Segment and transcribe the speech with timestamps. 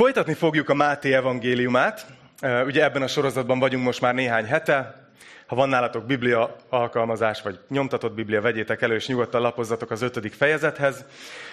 [0.00, 2.06] Folytatni fogjuk a Máté evangéliumát.
[2.64, 5.08] Ugye ebben a sorozatban vagyunk most már néhány hete.
[5.46, 10.32] Ha van nálatok biblia alkalmazás, vagy nyomtatott biblia, vegyétek elő, és nyugodtan lapozzatok az ötödik
[10.32, 11.04] fejezethez.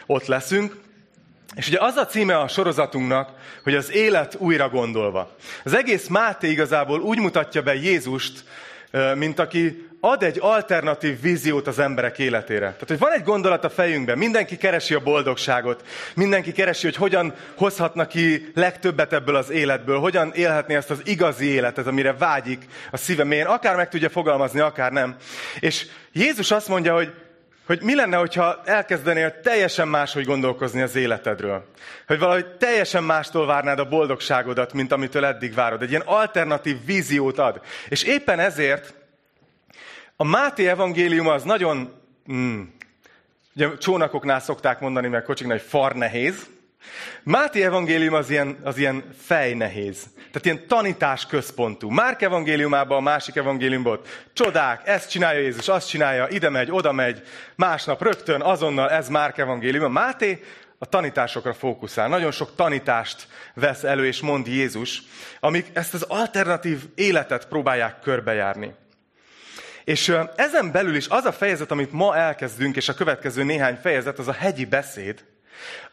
[0.05, 0.75] Ott leszünk.
[1.55, 3.29] És ugye az a címe a sorozatunknak,
[3.63, 5.35] hogy az élet újra gondolva.
[5.63, 8.43] Az egész Máté igazából úgy mutatja be Jézust,
[9.15, 12.59] mint aki ad egy alternatív víziót az emberek életére.
[12.59, 15.83] Tehát, hogy van egy gondolat a fejünkben, mindenki keresi a boldogságot,
[16.15, 21.45] mindenki keresi, hogy hogyan hozhatna ki legtöbbet ebből az életből, hogyan élhetné ezt az igazi
[21.45, 25.15] életet, amire vágyik a szíve mélyén, akár meg tudja fogalmazni, akár nem.
[25.59, 27.13] És Jézus azt mondja, hogy
[27.65, 31.65] hogy mi lenne, hogyha elkezdenél teljesen máshogy gondolkozni az életedről.
[32.07, 35.81] Hogy valahogy teljesen mástól várnád a boldogságodat, mint amitől eddig várod.
[35.81, 37.61] Egy ilyen alternatív víziót ad.
[37.89, 38.93] És éppen ezért
[40.19, 41.93] a Máté evangélium az nagyon,
[42.31, 42.61] mm,
[43.55, 46.47] ugye csónakoknál szokták mondani, meg kocsiknál, hogy far nehéz.
[47.23, 50.03] Máté evangélium az ilyen, az ilyen fejnehéz.
[50.15, 51.89] Tehát ilyen tanítás központú.
[51.89, 53.99] Márk evangéliumában, a másik evangéliumban
[54.33, 57.21] csodák, ezt csinálja Jézus, azt csinálja, ide megy, oda megy,
[57.55, 59.83] másnap rögtön, azonnal, ez Márk evangélium.
[59.83, 60.43] A Máté
[60.77, 62.07] a tanításokra fókuszál.
[62.07, 65.03] Nagyon sok tanítást vesz elő és mond Jézus,
[65.39, 68.73] amik ezt az alternatív életet próbálják körbejárni.
[69.87, 74.19] És ezen belül is az a fejezet, amit ma elkezdünk, és a következő néhány fejezet,
[74.19, 75.23] az a hegyi beszéd,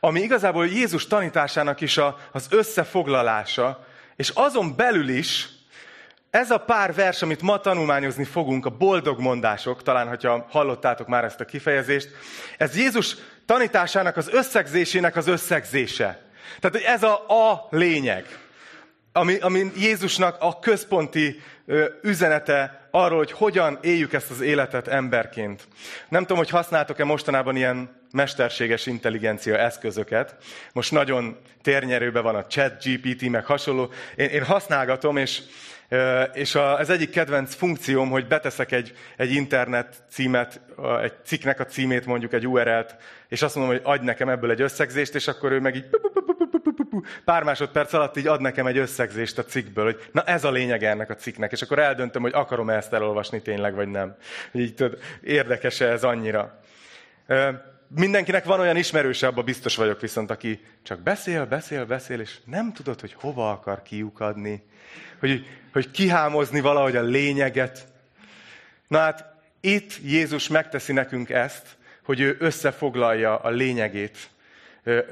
[0.01, 5.49] ami igazából Jézus tanításának is a, az összefoglalása, és azon belül is
[6.31, 11.25] ez a pár vers, amit ma tanulmányozni fogunk, a boldog mondások, talán, hogyha hallottátok már
[11.25, 12.09] ezt a kifejezést,
[12.59, 16.23] ez Jézus tanításának az összegzésének az összegzése.
[16.61, 18.44] Tehát, hogy ez a, a lényeg,
[19.17, 25.63] ami, ami Jézusnak a központi ö, üzenete arról, hogy hogyan éljük ezt az életet emberként.
[26.09, 30.37] Nem tudom, hogy használtok-e mostanában ilyen mesterséges intelligencia eszközöket.
[30.73, 33.93] Most nagyon térnyerőben van a chat GPT, meg hasonló.
[34.17, 35.43] Én, én használgatom, és,
[36.33, 40.61] és az egyik kedvenc funkcióm, hogy beteszek egy, egy internet címet,
[41.03, 42.97] egy cikknek a címét, mondjuk egy URL-t,
[43.29, 45.87] és azt mondom, hogy adj nekem ebből egy összegzést, és akkor ő meg így
[47.25, 50.85] pár másodperc alatt így ad nekem egy összegzést a cikkből, hogy na ez a lényeg
[50.85, 54.17] ennek a cikknek, és akkor eldöntöm, hogy akarom ezt elolvasni tényleg, vagy nem.
[54.53, 56.61] Így tudod, érdekes-e ez annyira.
[57.89, 62.73] Mindenkinek van olyan ismerőse, abban biztos vagyok viszont, aki csak beszél, beszél, beszél, és nem
[62.73, 64.65] tudod, hogy hova akar kiukadni,
[65.21, 67.87] hogy, hogy kihámozni valahogy a lényeget.
[68.89, 69.25] Na hát
[69.61, 74.29] itt Jézus megteszi nekünk ezt, hogy ő összefoglalja a lényegét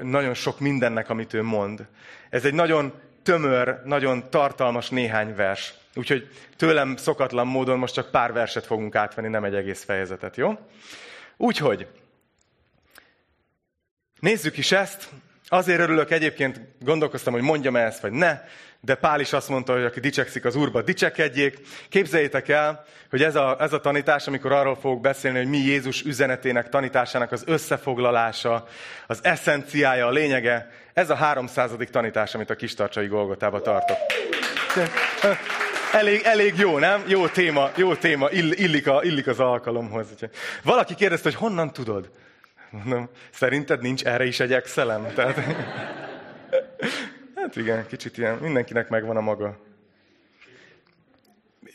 [0.03, 1.87] nagyon sok mindennek, amit ő mond.
[2.31, 5.75] Ez egy nagyon tömör, nagyon tartalmas néhány vers.
[5.95, 10.59] Úgyhogy tőlem szokatlan módon most csak pár verset fogunk átvenni, nem egy egész fejezetet, jó?
[11.37, 11.87] Úgyhogy,
[14.21, 15.09] nézzük is ezt.
[15.53, 18.41] Azért örülök egyébként, gondolkoztam, hogy mondjam ezt, vagy ne,
[18.81, 21.59] de Pál is azt mondta, hogy aki dicsekszik az Úrba, dicsekedjék.
[21.89, 26.03] Képzeljétek el, hogy ez a, ez a tanítás, amikor arról fogok beszélni, hogy mi Jézus
[26.03, 28.67] üzenetének, tanításának az összefoglalása,
[29.07, 33.97] az eszenciája, a lényege, ez a háromszázadik tanítás, amit a kistarcsai Golgotába tartok.
[35.93, 37.03] Elég, elég jó, nem?
[37.07, 40.07] Jó téma, jó téma, ill, illik, a, illik az alkalomhoz.
[40.63, 42.11] Valaki kérdezte, hogy honnan tudod?
[42.73, 45.15] Mondom, szerinted nincs erre is egy excelem?
[45.15, 45.37] Tehát...
[47.35, 49.59] Hát igen, kicsit ilyen, mindenkinek megvan a maga.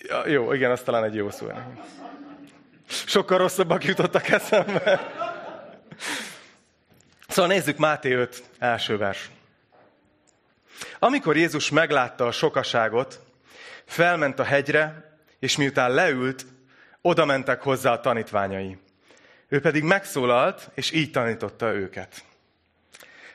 [0.02, 1.47] Ja, jó, igen, az talán egy jó szó.
[2.88, 5.13] Sokkal rosszabbak jutottak eszembe.
[7.28, 9.30] Szóval nézzük Máté 5 első vers.
[11.00, 13.19] Amikor Jézus meglátta a sokaságot,
[13.86, 16.46] felment a hegyre, és miután leült,
[17.02, 18.78] oda mentek hozzá a tanítványai.
[19.50, 22.24] Ő pedig megszólalt, és így tanította őket.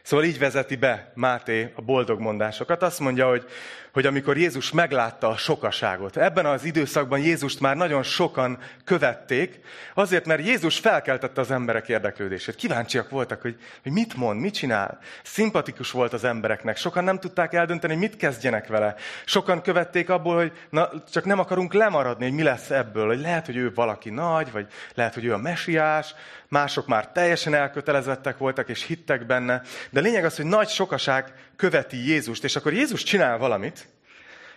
[0.03, 2.83] Szóval így vezeti be Máté a boldog mondásokat.
[2.83, 3.45] Azt mondja, hogy
[3.93, 9.61] hogy amikor Jézus meglátta a sokaságot, ebben az időszakban Jézust már nagyon sokan követték,
[9.95, 12.55] azért, mert Jézus felkeltette az emberek érdeklődését.
[12.55, 14.99] Kíváncsiak voltak, hogy, hogy mit mond, mit csinál.
[15.23, 16.77] Szimpatikus volt az embereknek.
[16.77, 18.95] Sokan nem tudták eldönteni, mit kezdjenek vele.
[19.25, 23.07] Sokan követték abból, hogy na, csak nem akarunk lemaradni, hogy mi lesz ebből.
[23.07, 26.15] Hogy lehet, hogy ő valaki nagy, vagy lehet, hogy ő a mesiás,
[26.49, 29.63] mások már teljesen elkötelezettek voltak, és hittek benne.
[29.91, 33.82] De lényeg az, hogy nagy sokaság követi Jézust, és akkor Jézus csinál valamit,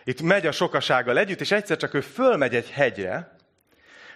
[0.05, 3.35] itt megy a sokasággal együtt, és egyszer csak ő fölmegy egy hegyre,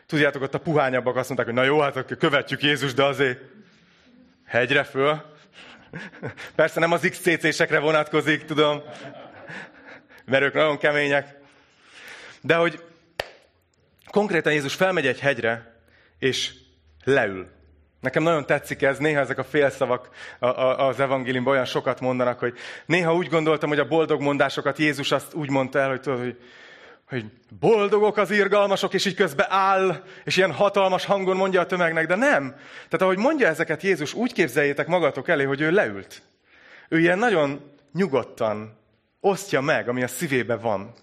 [0.09, 3.39] Tudjátok, ott a puhányabbak azt mondták, hogy na jó, hát akkor követjük Jézus, de azért
[4.45, 5.21] hegyre föl.
[6.55, 8.83] Persze nem az XCC-sekre vonatkozik, tudom,
[10.25, 11.35] mert ők nagyon kemények.
[12.41, 12.83] De hogy
[14.11, 15.81] konkrétan Jézus felmegy egy hegyre,
[16.19, 16.53] és
[17.03, 17.47] leül.
[17.99, 20.09] Nekem nagyon tetszik ez, néha ezek a félszavak
[20.77, 22.53] az evangéliumban olyan sokat mondanak, hogy
[22.85, 26.37] néha úgy gondoltam, hogy a boldog mondásokat Jézus azt úgy mondta el, hogy tudod, hogy,
[27.05, 27.25] hogy
[27.59, 32.15] boldogok az irgalmasok, és így közben áll, és ilyen hatalmas hangon mondja a tömegnek, de
[32.15, 32.49] nem.
[32.73, 36.21] Tehát ahogy mondja ezeket Jézus, úgy képzeljétek magatok elé, hogy ő leült.
[36.89, 38.77] Ő ilyen nagyon nyugodtan
[39.19, 40.93] osztja meg, ami a szívébe van.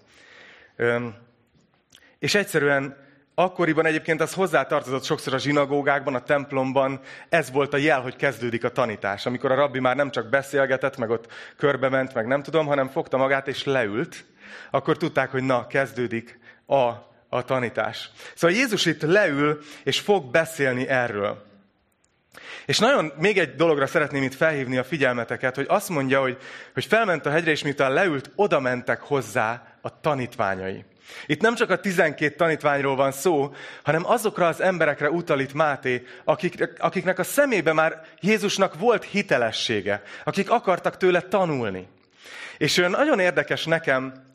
[2.19, 3.06] És egyszerűen
[3.39, 6.99] Akkoriban egyébként az hozzátartozott sokszor a zsinagógákban, a templomban,
[7.29, 9.25] ez volt a jel, hogy kezdődik a tanítás.
[9.25, 12.87] Amikor a rabbi már nem csak beszélgetett, meg ott körbe ment, meg nem tudom, hanem
[12.87, 14.25] fogta magát és leült,
[14.71, 16.83] akkor tudták, hogy na, kezdődik a,
[17.29, 18.09] a tanítás.
[18.35, 21.45] Szóval Jézus itt leül, és fog beszélni erről.
[22.65, 26.37] És nagyon még egy dologra szeretném itt felhívni a figyelmeteket, hogy azt mondja, hogy,
[26.73, 30.85] hogy felment a hegyre, és miután leült, oda mentek hozzá a tanítványai.
[31.25, 36.03] Itt nem csak a 12 tanítványról van szó, hanem azokra az emberekre utal itt Máté,
[36.23, 41.87] akik, akiknek a szemébe már Jézusnak volt hitelessége, akik akartak tőle tanulni.
[42.57, 44.26] És nagyon érdekes nekem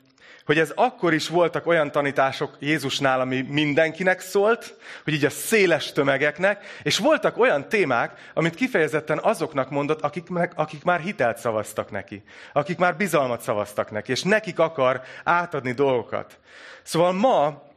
[0.44, 5.92] hogy ez akkor is voltak olyan tanítások Jézusnál, ami mindenkinek szólt, hogy így a széles
[5.92, 12.22] tömegeknek, és voltak olyan témák, amit kifejezetten azoknak mondott, akik, akik már hitelt szavaztak neki,
[12.52, 16.38] akik már bizalmat szavaztak neki, és nekik akar átadni dolgokat.
[16.82, 17.70] Szóval ma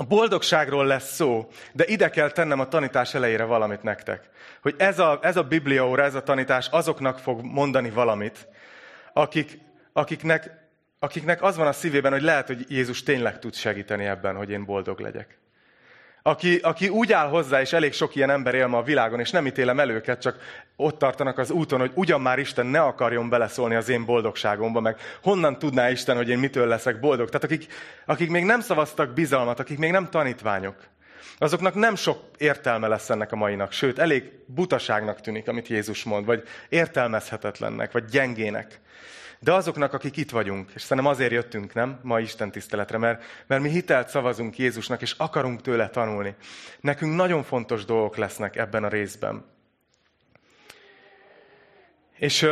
[0.00, 4.28] a boldogságról lesz szó, de ide kell tennem a tanítás elejére valamit nektek.
[4.62, 8.48] Hogy ez a, ez a bibliaóra, ez a tanítás azoknak fog mondani valamit,
[9.12, 9.58] akik,
[9.92, 10.57] akiknek
[10.98, 14.64] akiknek az van a szívében, hogy lehet, hogy Jézus tényleg tud segíteni ebben, hogy én
[14.64, 15.38] boldog legyek.
[16.22, 19.30] Aki, aki úgy áll hozzá, és elég sok ilyen ember él ma a világon, és
[19.30, 20.38] nem ítélem el őket, csak
[20.76, 24.96] ott tartanak az úton, hogy ugyan már Isten ne akarjon beleszólni az én boldogságomba, meg
[25.22, 27.26] honnan tudná Isten, hogy én mitől leszek boldog.
[27.26, 27.72] Tehát akik,
[28.06, 30.76] akik még nem szavaztak bizalmat, akik még nem tanítványok,
[31.38, 36.24] azoknak nem sok értelme lesz ennek a mainak, sőt, elég butaságnak tűnik, amit Jézus mond,
[36.24, 38.80] vagy értelmezhetetlennek, vagy gyengének.
[39.40, 43.62] De azoknak, akik itt vagyunk, és szerintem azért jöttünk, nem, ma Isten tiszteletre, mert, mert
[43.62, 46.34] mi hitelt szavazunk Jézusnak, és akarunk tőle tanulni.
[46.80, 49.44] Nekünk nagyon fontos dolgok lesznek ebben a részben.
[52.16, 52.46] És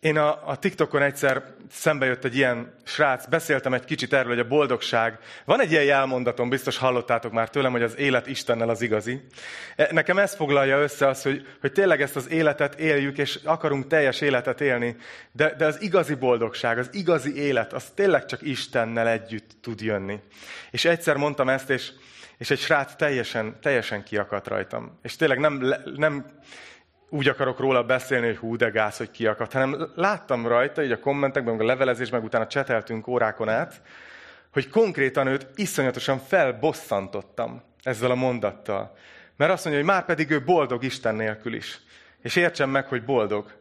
[0.00, 4.44] én a, a TikTokon egyszer szembe jött egy ilyen srác, beszéltem egy kicsit erről, hogy
[4.44, 5.18] a boldogság.
[5.44, 9.20] Van egy ilyen jelmondatom, biztos hallottátok már tőlem, hogy az élet Istennel az igazi.
[9.76, 13.86] E, nekem ez foglalja össze az, hogy, hogy tényleg ezt az életet éljük, és akarunk
[13.86, 14.96] teljes életet élni,
[15.32, 20.20] de, de az igazi boldogság, az igazi élet, az tényleg csak Istennel együtt tud jönni.
[20.70, 21.90] És egyszer mondtam ezt, és,
[22.38, 24.98] és egy srác teljesen, teljesen kiakadt rajtam.
[25.02, 26.24] És tényleg nem, nem
[27.10, 31.00] úgy akarok róla beszélni, hogy hú, de gáz, hogy kiakadt, hanem láttam rajta, így a
[31.00, 33.82] kommentekben, meg a levelezés, meg utána cseteltünk órákon át,
[34.52, 38.96] hogy konkrétan őt iszonyatosan felbosszantottam ezzel a mondattal.
[39.36, 41.80] Mert azt mondja, hogy már pedig ő boldog Isten nélkül is.
[42.22, 43.52] És értsem meg, hogy boldog.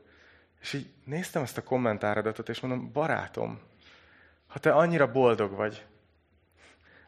[0.62, 3.60] És így néztem ezt a kommentáradatot, és mondom, barátom,
[4.48, 5.86] ha te annyira boldog vagy,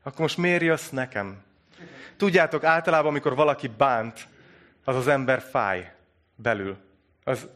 [0.04, 1.44] akkor most miért jössz nekem?
[2.18, 4.28] Tudjátok, általában, amikor valaki bánt,
[4.84, 5.92] az az ember fáj
[6.42, 6.78] belül.
[7.24, 7.48] Az,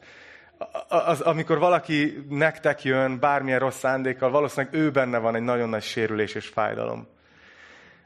[0.87, 5.83] az, amikor valaki nektek jön bármilyen rossz szándékkal, valószínűleg ő benne van egy nagyon nagy
[5.83, 7.07] sérülés és fájdalom.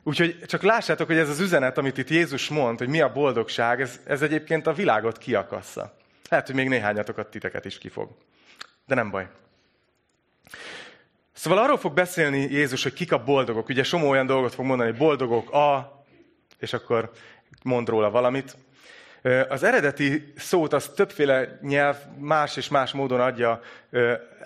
[0.03, 3.81] Úgyhogy csak lássátok, hogy ez az üzenet, amit itt Jézus mond, hogy mi a boldogság,
[3.81, 5.93] ez, ez egyébként a világot kiakassza.
[6.29, 8.09] Lehet, hogy még néhányatokat titeket is kifog.
[8.85, 9.27] De nem baj.
[11.33, 13.69] Szóval arról fog beszélni Jézus, hogy kik a boldogok.
[13.69, 16.03] Ugye somó olyan dolgot fog mondani, hogy boldogok a,
[16.57, 17.11] és akkor
[17.63, 18.57] mond róla valamit.
[19.49, 23.61] Az eredeti szót az többféle nyelv más és más módon adja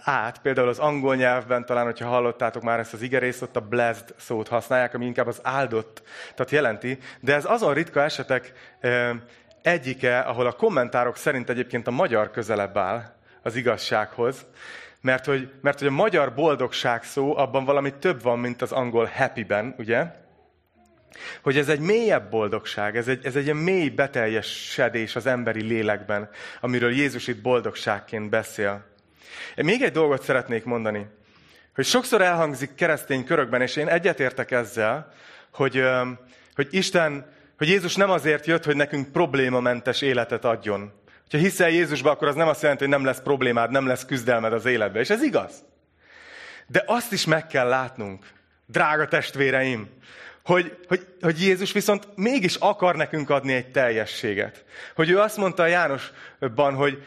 [0.03, 0.41] át.
[0.41, 4.47] Például az angol nyelvben, talán, hogyha hallottátok már ezt az igerészt, ott a blessed szót
[4.47, 6.01] használják, ami inkább az áldott,
[6.35, 6.97] tehát jelenti.
[7.19, 8.53] De ez azon ritka esetek
[9.61, 13.03] egyike, ahol a kommentárok szerint egyébként a magyar közelebb áll
[13.41, 14.45] az igazsághoz,
[15.01, 19.09] mert hogy, mert hogy a magyar boldogság szó, abban valami több van, mint az angol
[19.13, 20.21] happy-ben, ugye?
[21.41, 26.29] Hogy ez egy mélyebb boldogság, ez egy, ez egy mély beteljesedés az emberi lélekben,
[26.61, 28.85] amiről Jézus itt boldogságként beszél.
[29.55, 31.07] Én még egy dolgot szeretnék mondani,
[31.75, 35.13] hogy sokszor elhangzik keresztény körökben, és én egyetértek ezzel,
[35.51, 35.83] hogy,
[36.55, 37.25] hogy Isten,
[37.57, 40.91] hogy Jézus nem azért jött, hogy nekünk problémamentes életet adjon.
[41.31, 44.53] Ha hiszel Jézusba, akkor az nem azt jelenti, hogy nem lesz problémád, nem lesz küzdelmed
[44.53, 45.01] az életben.
[45.01, 45.63] És ez igaz.
[46.67, 48.25] De azt is meg kell látnunk,
[48.65, 49.89] drága testvéreim,
[50.43, 54.63] hogy, hogy, hogy Jézus viszont mégis akar nekünk adni egy teljességet.
[54.95, 57.03] Hogy ő azt mondta a Jánosban, hogy,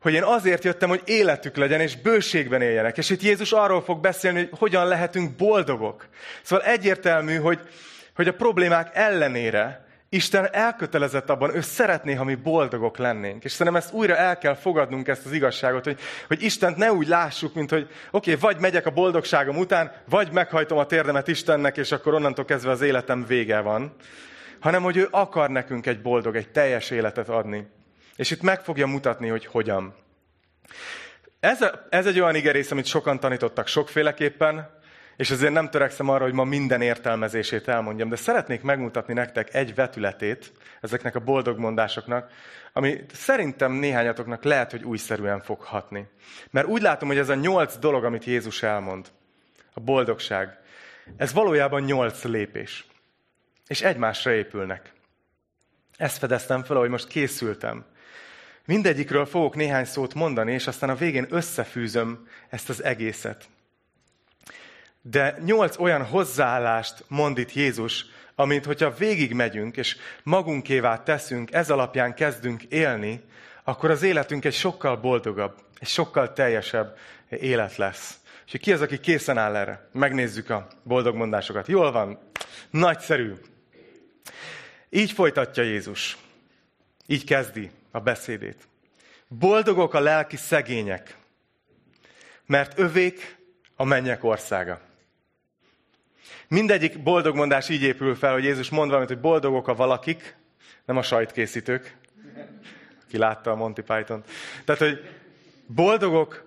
[0.00, 2.98] hogy én azért jöttem, hogy életük legyen, és bőségben éljenek.
[2.98, 6.08] És itt Jézus arról fog beszélni, hogy hogyan lehetünk boldogok.
[6.42, 7.60] Szóval egyértelmű, hogy,
[8.14, 13.44] hogy a problémák ellenére Isten elkötelezett abban, ő szeretné, ha mi boldogok lennénk.
[13.44, 17.06] És szerintem ezt újra el kell fogadnunk, ezt az igazságot, hogy, hogy Istent ne úgy
[17.06, 21.76] lássuk, mint hogy oké, okay, vagy megyek a boldogságom után, vagy meghajtom a térdemet Istennek,
[21.76, 23.94] és akkor onnantól kezdve az életem vége van.
[24.60, 27.66] Hanem, hogy ő akar nekünk egy boldog, egy teljes életet adni.
[28.16, 29.94] És itt meg fogja mutatni, hogy hogyan.
[31.40, 34.75] Ez, a, ez egy olyan igerész, amit sokan tanítottak sokféleképpen,
[35.16, 39.74] és azért nem törekszem arra, hogy ma minden értelmezését elmondjam, de szeretnék megmutatni nektek egy
[39.74, 42.30] vetületét ezeknek a boldog mondásoknak,
[42.72, 46.08] ami szerintem néhányatoknak lehet, hogy újszerűen fog hatni.
[46.50, 49.06] Mert úgy látom, hogy ez a nyolc dolog, amit Jézus elmond,
[49.74, 50.58] a boldogság,
[51.16, 52.86] ez valójában nyolc lépés.
[53.66, 54.92] És egymásra épülnek.
[55.96, 57.84] Ezt fedeztem fel, ahogy most készültem.
[58.64, 63.48] Mindegyikről fogok néhány szót mondani, és aztán a végén összefűzöm ezt az egészet.
[65.10, 72.14] De nyolc olyan hozzáállást mond itt Jézus, amint hogyha végigmegyünk, és magunkévá teszünk, ez alapján
[72.14, 73.24] kezdünk élni,
[73.64, 76.96] akkor az életünk egy sokkal boldogabb, egy sokkal teljesebb
[77.28, 78.14] élet lesz.
[78.46, 79.88] És ki az, aki készen áll erre?
[79.92, 81.66] Megnézzük a boldog mondásokat.
[81.66, 82.18] Jól van.
[82.70, 83.32] Nagyszerű.
[84.90, 86.16] Így folytatja Jézus.
[87.06, 88.68] Így kezdi a beszédét.
[89.28, 91.16] Boldogok a lelki szegények,
[92.46, 93.36] mert övék
[93.76, 94.85] a mennyek országa.
[96.48, 100.36] Mindegyik boldog mondás így épül fel, hogy Jézus mond valamit, hogy boldogok a valakik,
[100.84, 101.96] nem a sajtkészítők.
[103.08, 104.30] Ki látta a Monty python -t.
[104.64, 105.00] Tehát, hogy
[105.66, 106.44] boldogok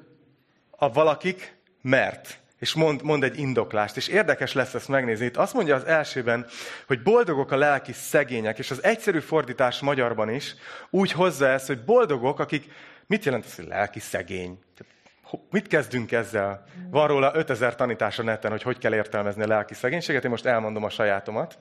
[0.70, 2.40] a valakik, mert.
[2.60, 3.98] És mond, mond egy indoklást.
[3.98, 5.26] És érdekes lesz ezt megnézni.
[5.26, 6.46] Itt azt mondja az elsőben,
[6.88, 10.56] hogy boldogok a lelki szegények, és az egyszerű fordítás magyarban is
[10.90, 12.72] úgy hozza ezt, hogy boldogok, akik,
[13.06, 14.60] mit jelent ez, hogy lelki szegény?
[14.78, 14.94] Tehát
[15.50, 16.64] Mit kezdünk ezzel?
[16.90, 20.46] Van róla 5000 tanítás a neten, hogy hogy kell értelmezni a lelki szegénységet, én most
[20.46, 21.58] elmondom a sajátomat.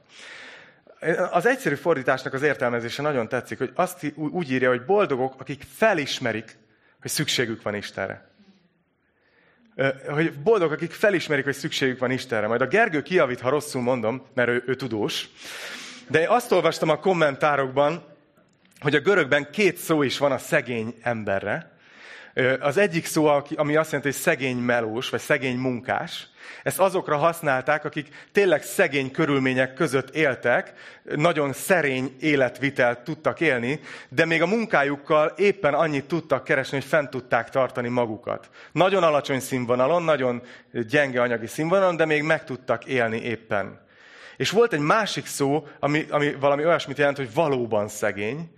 [1.30, 6.58] Az egyszerű fordításnak az értelmezése nagyon tetszik, hogy azt úgy írja, hogy boldogok, akik felismerik,
[7.00, 8.26] hogy szükségük van Istenre.
[10.08, 12.46] Hogy boldogok, akik felismerik, hogy szükségük van Istenre.
[12.46, 15.28] Majd a Gergő kiavít, ha rosszul mondom, mert ő, ő tudós.
[16.08, 18.04] De én azt olvastam a kommentárokban,
[18.80, 21.77] hogy a görögben két szó is van a szegény emberre.
[22.60, 26.28] Az egyik szó, ami azt jelenti, hogy szegény melós, vagy szegény munkás,
[26.62, 34.24] ezt azokra használták, akik tényleg szegény körülmények között éltek, nagyon szerény életvitelt tudtak élni, de
[34.24, 38.50] még a munkájukkal éppen annyit tudtak keresni, hogy fent tudták tartani magukat.
[38.72, 40.42] Nagyon alacsony színvonalon, nagyon
[40.72, 43.80] gyenge anyagi színvonalon, de még meg tudtak élni éppen.
[44.36, 48.50] És volt egy másik szó, ami, ami valami olyasmit jelent, hogy valóban szegény,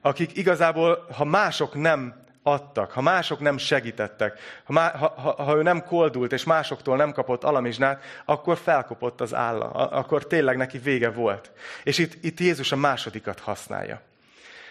[0.00, 5.56] akik igazából, ha mások nem adtak, ha mások nem segítettek, ha, má, ha, ha, ha
[5.56, 10.78] ő nem koldult, és másoktól nem kapott alamizsnát, akkor felkopott az álla, akkor tényleg neki
[10.78, 11.50] vége volt.
[11.82, 14.00] És itt, itt Jézus a másodikat használja.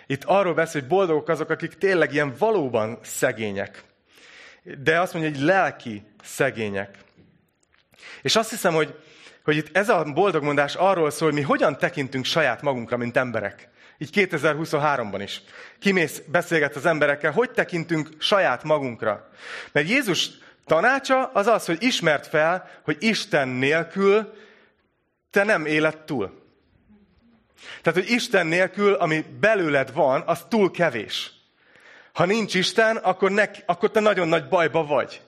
[0.07, 3.83] Itt arról beszél, hogy boldogok azok, akik tényleg ilyen valóban szegények.
[4.77, 6.97] De azt mondja, hogy lelki szegények.
[8.21, 8.99] És azt hiszem, hogy,
[9.43, 13.69] hogy itt ez a boldogmondás arról szól, hogy mi hogyan tekintünk saját magunkra, mint emberek.
[14.01, 15.41] Így 2023-ban is.
[15.79, 19.29] Kimész, beszélget az emberekkel, hogy tekintünk saját magunkra.
[19.71, 20.29] Mert Jézus
[20.65, 24.33] tanácsa az az, hogy ismert fel, hogy Isten nélkül
[25.31, 26.43] te nem éled túl.
[27.81, 31.31] Tehát, hogy Isten nélkül, ami belőled van, az túl kevés.
[32.13, 35.21] Ha nincs Isten, akkor, ne, akkor te nagyon nagy bajba vagy.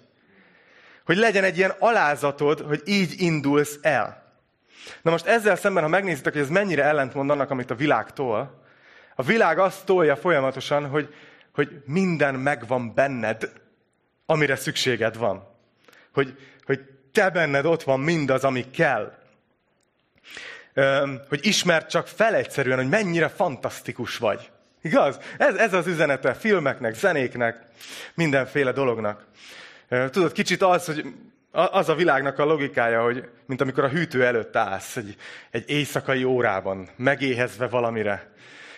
[1.05, 4.33] Hogy legyen egy ilyen alázatod, hogy így indulsz el.
[5.01, 8.61] Na most ezzel szemben, ha megnézitek, hogy ez mennyire ellentmond annak, amit a világ tol,
[9.15, 11.13] a világ azt tolja folyamatosan, hogy,
[11.53, 13.51] hogy minden megvan benned,
[14.25, 15.47] amire szükséged van.
[16.13, 16.79] Hogy, hogy
[17.11, 19.17] te benned ott van mindaz, ami kell.
[21.29, 24.51] Hogy ismert csak fel egyszerűen, hogy mennyire fantasztikus vagy.
[24.81, 25.19] Igaz?
[25.37, 27.65] Ez, ez az üzenete filmeknek, zenéknek,
[28.13, 29.25] mindenféle dolognak.
[29.87, 31.05] Tudod, kicsit az, hogy
[31.51, 35.15] az a világnak a logikája, hogy mint amikor a hűtő előtt állsz egy,
[35.51, 38.31] egy éjszakai órában, megéhezve valamire,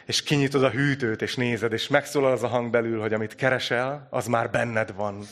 [0.05, 4.07] és kinyitod a hűtőt, és nézed, és megszólal az a hang belül, hogy amit keresel,
[4.09, 5.23] az már benned van.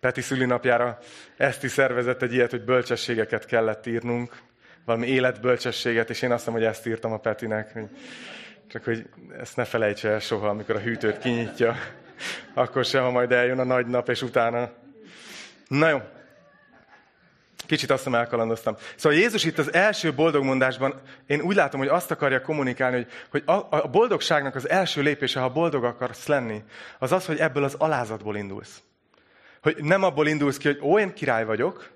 [0.00, 0.98] Peti szülinapjára
[1.36, 4.36] Eszti szervezett egy ilyet, hogy bölcsességeket kellett írnunk,
[4.84, 7.88] valami életbölcsességet, és én azt mondom, hogy ezt írtam a Petinek, hogy
[8.68, 9.06] csak hogy
[9.38, 11.76] ezt ne felejtse el soha, amikor a hűtőt kinyitja,
[12.54, 14.70] akkor sem, ha majd eljön a nagy nap, és utána.
[15.68, 16.00] Na jó,
[17.66, 18.76] Kicsit azt hiszem elkalandoztam.
[18.96, 23.42] Szóval Jézus itt az első boldogmondásban, én úgy látom, hogy azt akarja kommunikálni, hogy, hogy
[23.46, 26.62] a, a boldogságnak az első lépése, ha boldog akarsz lenni,
[26.98, 28.82] az az, hogy ebből az alázatból indulsz.
[29.62, 31.90] Hogy nem abból indulsz ki, hogy ó, én király vagyok,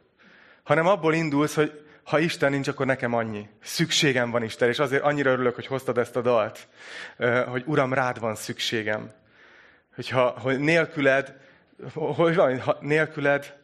[0.62, 3.48] hanem abból indulsz, hogy ha Isten nincs, akkor nekem annyi.
[3.62, 6.68] Szükségem van Isten, és azért annyira örülök, hogy hoztad ezt a dalt,
[7.48, 9.10] hogy Uram, rád van szükségem.
[9.94, 11.34] Hogyha hogy nélküled,
[11.94, 13.59] hogy van, ha nélküled,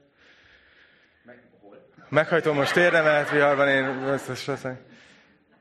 [2.08, 3.84] meghajtom most érdemet, viharban én
[4.28, 4.78] összesen.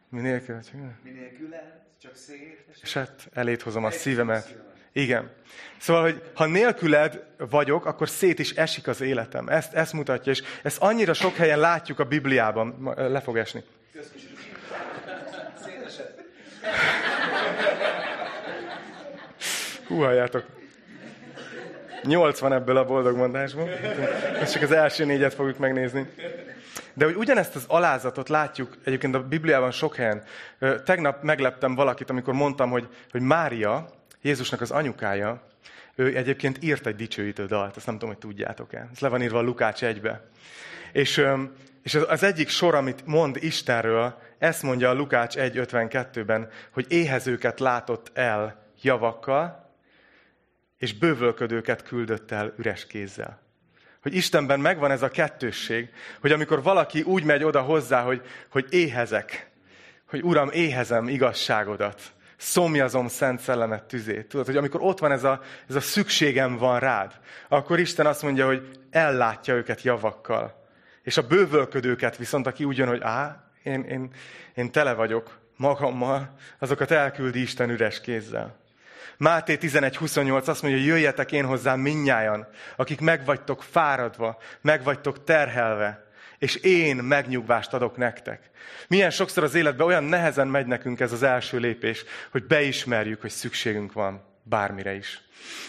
[0.10, 0.60] Mi nélkül?
[1.04, 2.60] Mi nélküled, csak szép.
[2.82, 4.56] És hát elét hozom a szívemet.
[4.92, 5.32] Igen.
[5.78, 9.48] Szóval, hogy ha nélküled vagyok, akkor szét is esik az életem.
[9.48, 12.94] Ezt, ezt mutatja, és ezt annyira sok helyen látjuk a Bibliában.
[12.96, 13.64] Le fog esni.
[19.88, 20.46] Hú, halljátok.
[22.06, 23.70] 80 ebből a boldog mondásból.
[24.42, 26.10] Ezt csak az első négyet fogjuk megnézni.
[26.94, 30.24] De hogy ugyanezt az alázatot látjuk egyébként a Bibliában sok helyen.
[30.86, 33.90] Tegnap megleptem valakit, amikor mondtam, hogy, hogy Mária,
[34.22, 35.42] Jézusnak az anyukája,
[35.96, 38.90] ő egyébként írt egy dicsőítő dalt, ezt nem tudom, hogy tudjátok-e.
[38.94, 40.22] Ez le van írva a Lukács egybe.
[40.92, 41.26] És,
[41.84, 48.12] és az egyik sor, amit mond Istenről, ezt mondja a Lukács 1.52-ben, hogy éhezőket látott
[48.14, 49.65] el javakkal,
[50.77, 53.44] és bővölködőket küldött el üres kézzel.
[54.01, 55.89] Hogy Istenben megvan ez a kettősség,
[56.22, 59.51] hogy amikor valaki úgy megy oda hozzá, hogy, hogy éhezek,
[60.08, 62.01] hogy Uram, éhezem igazságodat,
[62.38, 64.27] szomjazom szent szellemet tüzét.
[64.27, 67.13] Tudod, hogy amikor ott van ez a, ez a szükségem van rád,
[67.48, 70.67] akkor Isten azt mondja, hogy ellátja őket javakkal.
[71.03, 74.10] És a bővölködőket viszont, aki úgy jön, hogy á, én, én,
[74.55, 78.65] én tele vagyok magammal, azokat elküldi Isten üres kézzel.
[79.18, 86.06] Máté 11.28 azt mondja, jöjjetek én hozzám minnyájan, akik megvagytok fáradva, megvagytok terhelve,
[86.38, 88.50] és én megnyugvást adok nektek.
[88.88, 93.30] Milyen sokszor az életben olyan nehezen megy nekünk ez az első lépés, hogy beismerjük, hogy
[93.30, 95.22] szükségünk van bármire is.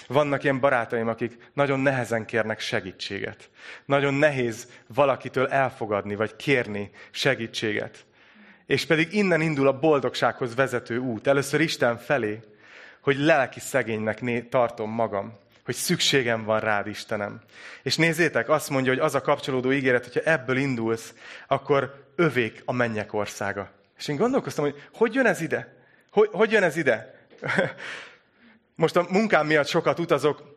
[0.07, 3.51] Vannak ilyen barátaim, akik nagyon nehezen kérnek segítséget.
[3.85, 8.05] Nagyon nehéz valakitől elfogadni, vagy kérni segítséget.
[8.67, 11.27] És pedig innen indul a boldogsághoz vezető út.
[11.27, 12.41] Először Isten felé,
[13.07, 17.41] hogy lelki szegénynek tartom magam hogy szükségem van rád, Istenem.
[17.83, 21.15] És nézzétek, azt mondja, hogy az a kapcsolódó ígéret, hogyha ebből indulsz,
[21.47, 23.71] akkor övék a mennyek országa.
[23.99, 25.77] És én gondolkoztam, hogy hogy jön ez ide?
[26.11, 27.15] Hogy, hogy jön ez ide?
[28.75, 30.56] Most a munkám miatt sokat utazok,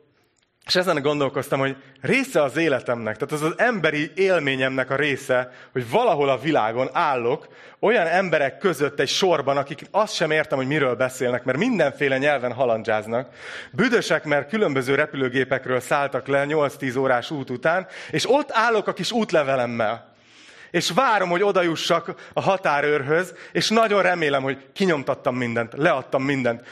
[0.70, 5.90] és ezen gondolkoztam, hogy része az életemnek, tehát az az emberi élményemnek a része, hogy
[5.90, 7.48] valahol a világon állok,
[7.80, 12.54] olyan emberek között egy sorban, akik azt sem értem, hogy miről beszélnek, mert mindenféle nyelven
[12.54, 13.30] halandzsáznak.
[13.72, 19.12] Büdösek, mert különböző repülőgépekről szálltak le 8-10 órás út után, és ott állok a kis
[19.12, 20.10] útlevelemmel
[20.72, 26.68] és várom, hogy odajussak a határőrhöz, és nagyon remélem, hogy kinyomtattam mindent, leadtam mindent.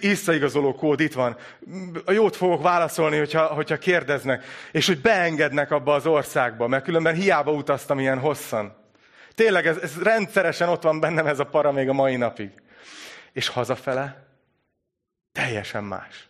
[0.00, 1.36] Visszaigazoló kód itt van.
[2.04, 7.14] A jót fogok válaszolni, hogyha, hogyha kérdeznek, és hogy beengednek abba az országba, mert különben
[7.14, 8.76] hiába utaztam ilyen hosszan.
[9.34, 12.50] Tényleg ez, ez rendszeresen ott van bennem ez a para még a mai napig.
[13.32, 14.26] És hazafele
[15.32, 16.28] teljesen más.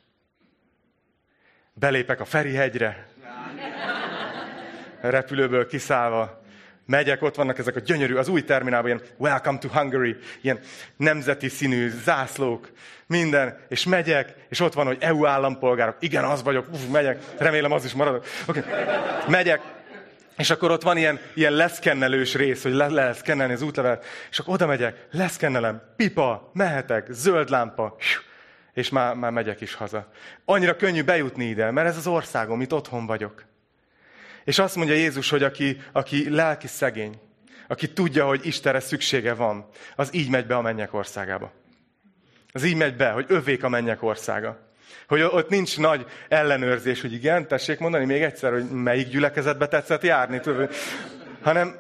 [1.73, 3.07] Belépek a Ferihegyre,
[5.01, 6.38] repülőből kiszállva,
[6.89, 10.59] megyek, ott vannak ezek a gyönyörű, az új terminálban ilyen Welcome to Hungary, ilyen
[10.97, 12.71] nemzeti színű zászlók,
[13.07, 17.73] minden, és megyek, és ott van, hogy EU állampolgárok, igen, az vagyok, uf, megyek, remélem
[17.73, 18.25] az is maradok.
[18.47, 18.63] Okay.
[19.29, 19.61] Megyek,
[20.37, 24.39] és akkor ott van ilyen, ilyen leszkennelős rész, hogy le, lehet szkennelni az útlevelet, és
[24.39, 27.97] akkor oda megyek, leszkennelem, pipa, mehetek, zöld lámpa,
[28.73, 30.09] és már, már megyek is haza.
[30.45, 33.48] Annyira könnyű bejutni ide, mert ez az országom, itt otthon vagyok.
[34.49, 37.21] És azt mondja Jézus, hogy aki, aki lelki szegény,
[37.67, 41.53] aki tudja, hogy Istenre szüksége van, az így megy be a mennyek országába.
[42.53, 44.59] Az így megy be, hogy övék a mennyek országa.
[45.09, 50.03] Hogy ott nincs nagy ellenőrzés, hogy igen, tessék mondani még egyszer, hogy melyik gyülekezetbe tetszett
[50.03, 50.75] járni, tudod,
[51.43, 51.75] hanem,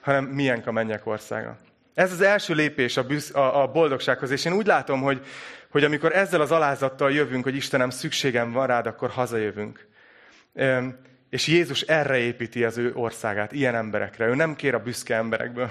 [0.00, 1.58] hanem milyen a mennyek országa.
[1.94, 5.26] Ez az első lépés a, büsz, a, a boldogsághoz, és én úgy látom, hogy,
[5.70, 9.86] hogy amikor ezzel az alázattal jövünk, hogy Istenem, szükségem van rád, akkor hazajövünk.
[11.34, 14.26] És Jézus erre építi az ő országát, ilyen emberekre.
[14.26, 15.70] Ő nem kér a büszke emberekből.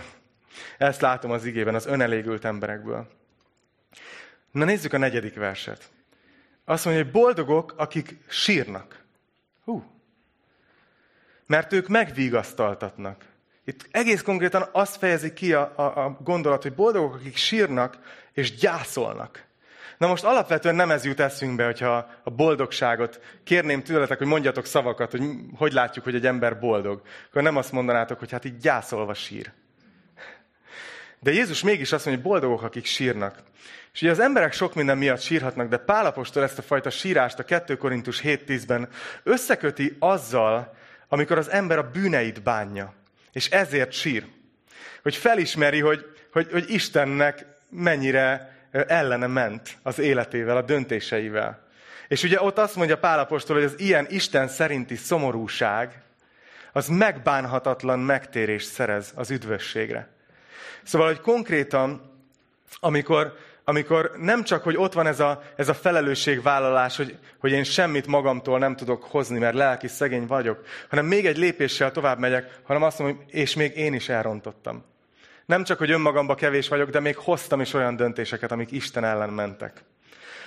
[0.78, 3.08] Ezt látom az igében, az önelégült emberekből.
[4.52, 5.92] Na nézzük a negyedik verset.
[6.66, 9.04] Azt mondja, hogy boldogok, akik sírnak.
[9.64, 9.84] Hú.
[11.46, 13.26] Mert ők megvigasztaltatnak.
[13.64, 17.98] Itt egész konkrétan azt fejezi ki a, a, a gondolat, hogy boldogok, akik sírnak
[18.34, 19.46] és gyászolnak.
[20.04, 25.12] Na most alapvetően nem ez jut eszünkbe, hogyha a boldogságot kérném tőletek, hogy mondjatok szavakat,
[25.12, 25.22] hogy
[25.58, 27.02] hogy látjuk, hogy egy ember boldog.
[27.30, 29.52] Akkor nem azt mondanátok, hogy hát így gyászolva sír.
[31.20, 33.38] De Jézus mégis azt mondja, hogy boldogok, akik sírnak.
[33.94, 37.44] És ugye az emberek sok minden miatt sírhatnak, de Pálapostól ezt a fajta sírást a
[37.44, 38.90] 2 Korintus 7.10-ben
[39.24, 40.76] összeköti azzal
[41.08, 42.94] amikor az ember a bűneit bánja,
[43.32, 44.26] és ezért sír.
[45.04, 51.68] Hogy felismeri, hogy, hogy, hogy Istennek mennyire ellene ment az életével, a döntéseivel.
[52.08, 56.02] És ugye ott azt mondja Pálapostól, hogy az ilyen Isten szerinti szomorúság,
[56.72, 60.08] az megbánhatatlan megtérést szerez az üdvösségre.
[60.84, 62.12] Szóval, hogy konkrétan,
[62.80, 67.64] amikor, amikor nem csak, hogy ott van ez a, ez a felelősségvállalás, hogy, hogy én
[67.64, 72.60] semmit magamtól nem tudok hozni, mert lelki szegény vagyok, hanem még egy lépéssel tovább megyek,
[72.64, 74.84] hanem azt mondom, és még én is elrontottam.
[75.46, 79.30] Nem csak, hogy önmagamba kevés vagyok, de még hoztam is olyan döntéseket, amik Isten ellen
[79.30, 79.84] mentek.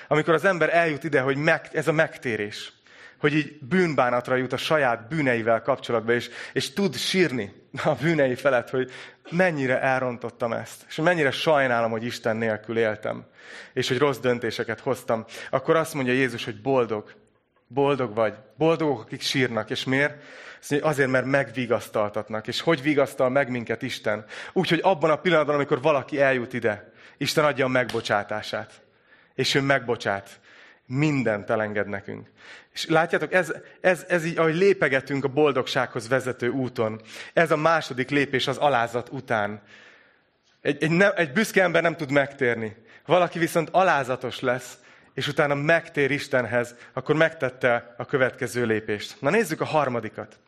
[0.08, 2.72] Amikor az ember eljut ide, hogy meg, ez a megtérés,
[3.18, 7.52] hogy így bűnbánatra jut a saját bűneivel kapcsolatban, és, és tud sírni
[7.84, 8.90] a bűnei felett, hogy
[9.30, 13.26] mennyire elrontottam ezt, és mennyire sajnálom, hogy Isten nélkül éltem,
[13.72, 17.14] és hogy rossz döntéseket hoztam, akkor azt mondja Jézus, hogy boldog,
[17.68, 18.34] boldog vagy.
[18.56, 19.70] Boldogok, akik sírnak.
[19.70, 20.22] És miért?
[20.80, 22.46] Azért, mert megvigasztaltatnak.
[22.46, 24.24] És hogy vigasztal meg minket Isten?
[24.52, 28.82] Úgyhogy abban a pillanatban, amikor valaki eljut ide, Isten adja a megbocsátását.
[29.34, 30.40] És ő megbocsát.
[30.86, 32.28] Mindent elenged nekünk.
[32.72, 37.00] És látjátok, ez, ez, ez így, ahogy lépegetünk a boldogsághoz vezető úton,
[37.32, 39.62] ez a második lépés az alázat után.
[40.62, 42.76] Egy, egy, ne, egy büszke ember nem tud megtérni.
[43.06, 44.78] Valaki viszont alázatos lesz,
[45.16, 49.20] és utána megtér Istenhez, akkor megtette a következő lépést.
[49.20, 50.38] Na nézzük a harmadikat.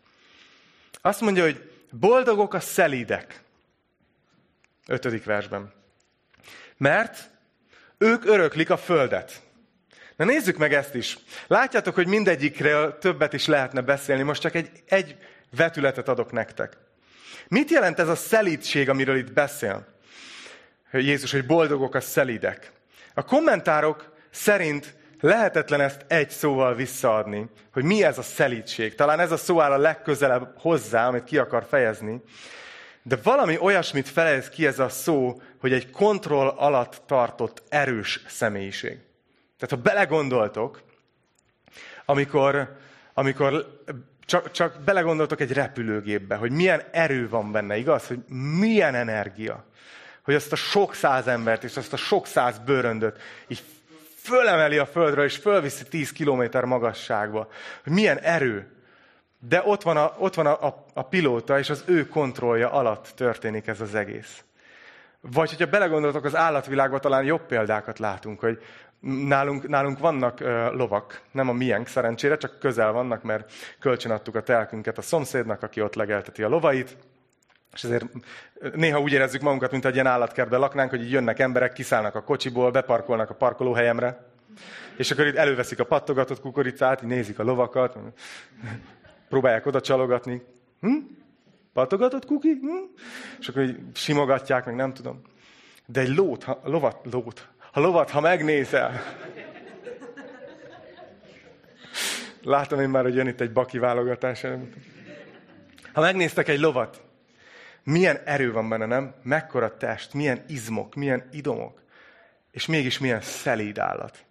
[1.01, 3.43] Azt mondja, hogy boldogok a szelídek.
[4.87, 5.73] Ötödik versben.
[6.77, 7.31] Mert
[7.99, 9.43] ők öröklik a földet.
[10.17, 11.19] Na nézzük meg ezt is.
[11.47, 15.17] Látjátok, hogy mindegyikről többet is lehetne beszélni, most csak egy, egy
[15.57, 16.77] vetületet adok nektek.
[17.49, 19.87] Mit jelent ez a szelídség, amiről itt beszél?
[20.93, 22.73] Jézus, hogy boldogok a szelídek.
[23.15, 28.95] A kommentárok szerint lehetetlen ezt egy szóval visszaadni, hogy mi ez a szelítség.
[28.95, 32.23] Talán ez a szó áll a legközelebb hozzá, amit ki akar fejezni.
[33.03, 38.99] De valami olyasmit fejez ki ez a szó, hogy egy kontroll alatt tartott erős személyiség.
[39.59, 40.83] Tehát ha belegondoltok,
[42.05, 42.77] amikor,
[43.15, 43.81] amikor
[44.27, 48.07] csak, csak belegondoltok egy repülőgépbe, hogy milyen erő van benne, igaz?
[48.07, 48.19] Hogy
[48.59, 49.65] milyen energia.
[50.23, 53.63] Hogy azt a sok száz embert és azt a sok száz bőröndöt így
[54.29, 57.49] fölemeli a földről, és fölviszi 10 kilométer magasságba.
[57.83, 58.73] Hogy milyen erő.
[59.49, 63.13] De ott van, a, ott van a, a, a pilóta, és az ő kontrollja alatt
[63.17, 64.45] történik ez az egész.
[65.21, 68.63] Vagy hogyha belegondoltok az állatvilágba, talán jobb példákat látunk, hogy
[69.01, 74.43] nálunk, nálunk vannak uh, lovak, nem a miénk szerencsére, csak közel vannak, mert kölcsönadtuk a
[74.43, 76.97] telkünket a szomszédnak, aki ott legelteti a lovait,
[77.79, 78.07] és ezért
[78.75, 82.23] néha úgy érezzük magunkat, mint egy ilyen állatkertben laknánk, hogy így jönnek emberek, kiszállnak a
[82.23, 84.27] kocsiból, beparkolnak a parkolóhelyemre,
[84.97, 87.99] és akkor itt előveszik a pattogatott kukoricát, így nézik a lovakat,
[89.29, 90.43] próbálják oda csalogatni.
[90.81, 90.97] Hm?
[91.73, 92.59] Pattogatott kuki?
[92.61, 93.01] Hm?
[93.41, 95.23] És akkor így simogatják, meg nem tudom.
[95.87, 99.01] De egy lót, ha, lovat, lót, ha lovat, ha megnézel,
[102.43, 104.47] Látom én már, hogy jön itt egy baki válogatás.
[105.93, 107.08] Ha megnéztek egy lovat,
[107.89, 109.15] milyen erő van benne, nem?
[109.23, 111.83] Mekkora test, milyen izmok, milyen idomok,
[112.51, 114.25] és mégis milyen szelíd állat.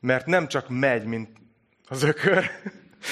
[0.00, 1.28] Mert nem csak megy, mint
[1.88, 2.50] az ökör,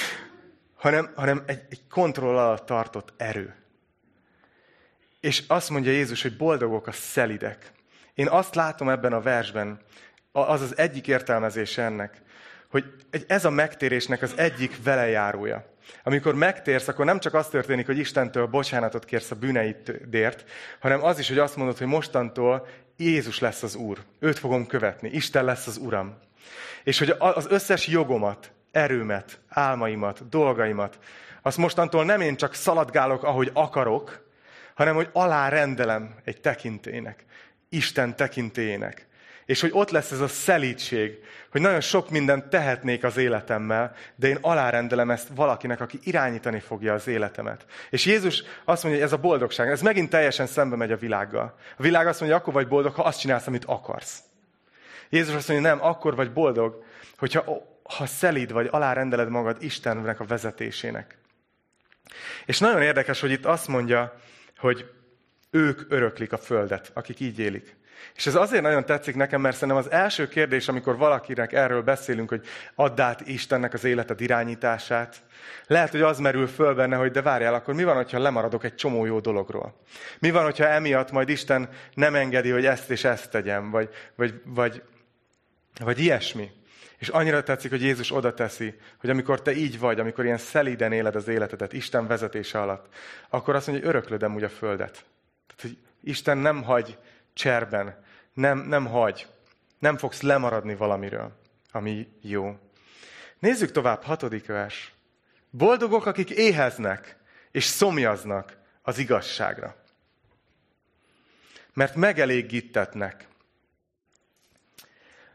[0.83, 3.55] hanem, hanem egy, egy kontroll alatt tartott erő.
[5.21, 7.73] És azt mondja Jézus, hogy boldogok a szelidek.
[8.15, 9.81] Én azt látom ebben a versben,
[10.33, 12.23] az az egyik értelmezése ennek,
[12.71, 12.85] hogy
[13.27, 15.77] ez a megtérésnek az egyik velejárója.
[16.03, 20.45] Amikor megtérsz, akkor nem csak az történik, hogy Istentől bocsánatot kérsz a bűneidért,
[20.81, 23.99] hanem az is, hogy azt mondod, hogy mostantól Jézus lesz az Úr.
[24.19, 25.09] Őt fogom követni.
[25.09, 26.19] Isten lesz az Uram.
[26.85, 30.99] És hogy az összes jogomat, erőmet, álmaimat, dolgaimat,
[31.43, 34.27] azt mostantól nem én csak szaladgálok, ahogy akarok,
[34.75, 37.25] hanem hogy alárendelem egy tekintének,
[37.69, 39.08] Isten tekintének.
[39.49, 44.29] És hogy ott lesz ez a szelítség, hogy nagyon sok mindent tehetnék az életemmel, de
[44.29, 47.65] én alárendelem ezt valakinek, aki irányítani fogja az életemet.
[47.91, 51.55] És Jézus azt mondja, hogy ez a boldogság, ez megint teljesen szembe megy a világgal.
[51.77, 54.19] A világ azt mondja, akkor vagy boldog, ha azt csinálsz, amit akarsz.
[55.09, 56.85] Jézus azt mondja, nem, akkor vagy boldog,
[57.19, 61.19] hogyha ha szelíd vagy alárendeled magad Istennek a vezetésének.
[62.47, 64.21] És nagyon érdekes, hogy itt azt mondja,
[64.59, 64.91] hogy
[65.51, 67.78] ők öröklik a földet, akik így élik.
[68.15, 72.29] És ez azért nagyon tetszik nekem, mert szerintem az első kérdés, amikor valakinek erről beszélünk,
[72.29, 75.23] hogy add át Istennek az életed irányítását,
[75.67, 78.75] lehet, hogy az merül föl benne, hogy de várjál, akkor mi van, hogyha lemaradok egy
[78.75, 79.75] csomó jó dologról?
[80.19, 84.41] Mi van, hogyha emiatt majd Isten nem engedi, hogy ezt és ezt tegyem, vagy, vagy,
[84.45, 84.83] vagy,
[85.81, 86.51] vagy ilyesmi?
[86.99, 90.93] És annyira tetszik, hogy Jézus oda teszi, hogy amikor te így vagy, amikor ilyen szelíden
[90.93, 92.87] éled az életedet, Isten vezetése alatt,
[93.29, 95.05] akkor azt mondja, hogy öröklödem úgy a földet.
[95.47, 96.99] Tehát, hogy Isten nem hagy
[97.39, 99.27] cserben, nem, nem hagy,
[99.79, 101.33] nem fogsz lemaradni valamiről,
[101.73, 102.59] ami jó.
[103.39, 104.93] Nézzük tovább, hatodik vers.
[105.51, 107.17] Boldogok, akik éheznek
[107.51, 109.77] és szomjaznak az igazságra.
[111.75, 113.27] Mert megelégítetnek.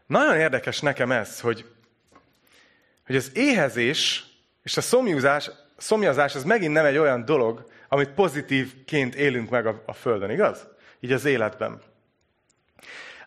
[0.06, 1.74] Nagyon érdekes nekem ez, hogy,
[3.06, 4.26] hogy az éhezés
[4.62, 9.82] és a szomjúzás, szomjazás az megint nem egy olyan dolog, amit pozitívként élünk meg a,
[9.86, 10.66] a Földön, igaz?
[11.00, 11.82] Így az életben.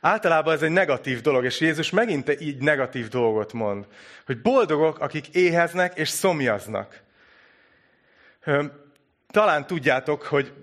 [0.01, 3.85] Általában ez egy negatív dolog, és Jézus megint így negatív dolgot mond,
[4.25, 7.01] hogy boldogok, akik éheznek és szomjaznak.
[9.31, 10.53] Talán tudjátok, hogy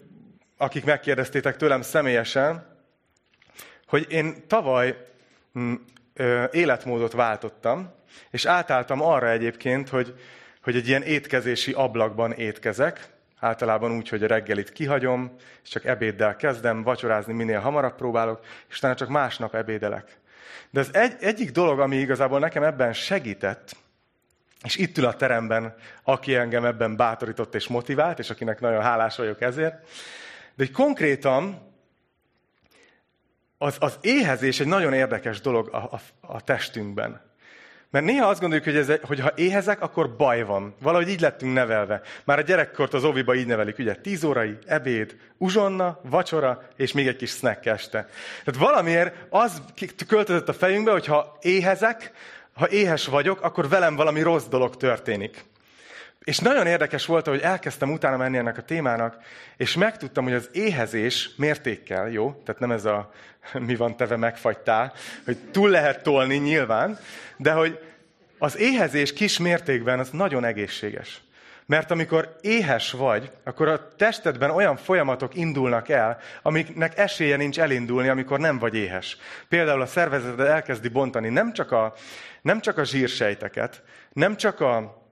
[0.57, 2.77] akik megkérdeztétek tőlem személyesen,
[3.87, 4.97] hogy én tavaly
[5.59, 5.75] mm,
[6.51, 7.95] életmódot váltottam,
[8.31, 10.15] és átálltam arra egyébként, hogy,
[10.63, 13.14] hogy egy ilyen étkezési ablakban étkezek,
[13.45, 18.77] általában úgy, hogy a reggelit kihagyom, és csak ebéddel kezdem, vacsorázni minél hamarabb próbálok, és
[18.79, 20.19] utána csak másnap ebédelek.
[20.71, 23.77] De az egy, egyik dolog, ami igazából nekem ebben segített,
[24.65, 29.17] és itt ül a teremben, aki engem ebben bátorított és motivált, és akinek nagyon hálás
[29.17, 29.75] vagyok ezért,
[30.55, 31.73] de hogy konkrétan
[33.59, 37.21] az, az éhezés egy nagyon érdekes dolog a, a, a testünkben.
[37.95, 40.75] Mert néha azt gondoljuk, hogy, ez, hogy ha éhezek, akkor baj van.
[40.83, 42.01] Valahogy így lettünk nevelve.
[42.25, 43.95] Már a gyerekkort az óviba így nevelik, ugye?
[43.95, 48.09] Tíz órai, ebéd, uzsonna, vacsora, és még egy kis snack este.
[48.45, 49.63] Tehát valamiért az
[50.07, 52.13] költözött a fejünkbe, hogy ha éhezek,
[52.53, 55.45] ha éhes vagyok, akkor velem valami rossz dolog történik.
[56.25, 59.17] És nagyon érdekes volt, hogy elkezdtem utána menni ennek a témának,
[59.57, 63.13] és megtudtam, hogy az éhezés mértékkel, jó, tehát nem ez a
[63.67, 64.93] mi van teve megfagytál,
[65.25, 66.99] hogy túl lehet tolni nyilván,
[67.37, 67.79] de hogy
[68.39, 71.23] az éhezés kis mértékben az nagyon egészséges.
[71.67, 78.09] Mert amikor éhes vagy, akkor a testedben olyan folyamatok indulnak el, amiknek esélye nincs elindulni,
[78.09, 79.17] amikor nem vagy éhes.
[79.49, 81.95] Például a szervezeted elkezdi bontani nem csak a,
[82.43, 83.83] nem csak a zsírsejteket,
[84.13, 85.04] nem csak a,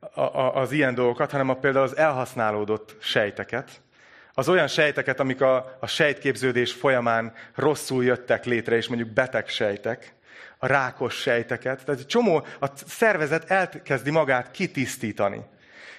[0.00, 3.80] a, a, az ilyen dolgokat, hanem a, például az elhasználódott sejteket,
[4.34, 10.14] az olyan sejteket, amik a, a sejtképződés folyamán rosszul jöttek létre, és mondjuk beteg sejtek,
[10.58, 11.84] a rákos sejteket.
[11.84, 15.40] Tehát egy csomó, a szervezet elkezdi magát kitisztítani.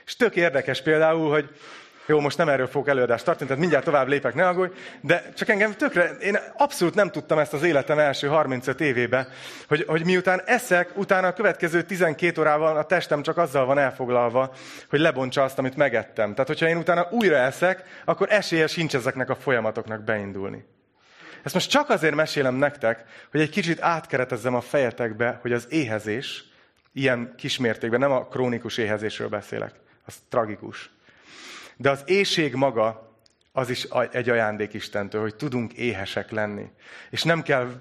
[0.05, 1.49] És tök érdekes például, hogy
[2.09, 5.49] jó, most nem erről fogok előadást tartani, tehát mindjárt tovább lépek, ne aggódj, de csak
[5.49, 9.27] engem tökre, én abszolút nem tudtam ezt az életem első 35 évébe,
[9.67, 14.53] hogy, hogy miután eszek, utána a következő 12 órával a testem csak azzal van elfoglalva,
[14.89, 16.31] hogy lebontsa azt, amit megettem.
[16.31, 20.65] Tehát, hogyha én utána újra eszek, akkor esélye sincs ezeknek a folyamatoknak beindulni.
[21.43, 26.43] Ezt most csak azért mesélem nektek, hogy egy kicsit átkeretezzem a fejetekbe, hogy az éhezés
[26.93, 29.73] ilyen kismértékben, nem a krónikus éhezésről beszélek,
[30.05, 30.97] az tragikus.
[31.81, 33.15] De az éjség maga
[33.51, 36.69] az is egy ajándék Istentől, hogy tudunk éhesek lenni.
[37.09, 37.71] És nem kell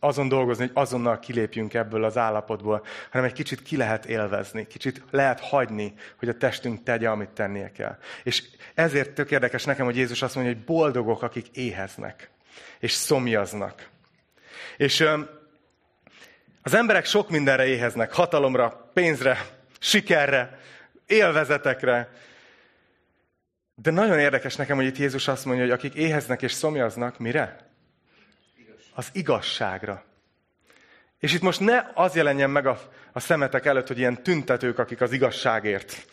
[0.00, 5.02] azon dolgozni, hogy azonnal kilépjünk ebből az állapotból, hanem egy kicsit ki lehet élvezni, kicsit
[5.10, 7.98] lehet hagyni, hogy a testünk tegye, amit tennie kell.
[8.22, 8.42] És
[8.74, 12.30] ezért tök érdekes nekem, hogy Jézus azt mondja, hogy boldogok, akik éheznek,
[12.78, 13.88] és szomjaznak.
[14.76, 15.04] És
[16.62, 19.46] az emberek sok mindenre éheznek, hatalomra, pénzre,
[19.78, 20.58] sikerre,
[21.06, 22.08] élvezetekre,
[23.82, 27.56] de nagyon érdekes nekem, hogy itt Jézus azt mondja, hogy akik éheznek és szomjaznak, mire?
[28.94, 30.04] Az igazságra.
[31.18, 32.80] És itt most ne az jelenjen meg a,
[33.12, 36.06] a szemetek előtt, hogy ilyen tüntetők, akik az igazságért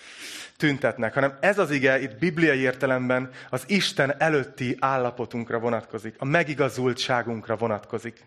[0.57, 7.55] tüntetnek, hanem ez az ige itt bibliai értelemben az Isten előtti állapotunkra vonatkozik, a megigazultságunkra
[7.55, 8.25] vonatkozik.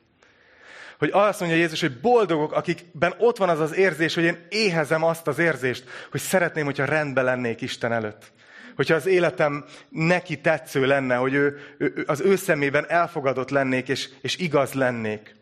[0.98, 5.04] Hogy azt mondja Jézus, hogy boldogok, akikben ott van az az érzés, hogy én éhezem
[5.04, 8.32] azt az érzést, hogy szeretném, hogyha rendben lennék Isten előtt
[8.80, 14.08] hogyha az életem neki tetsző lenne, hogy ő, ő az ő szemében elfogadott lennék, és,
[14.20, 15.36] és igaz lennék.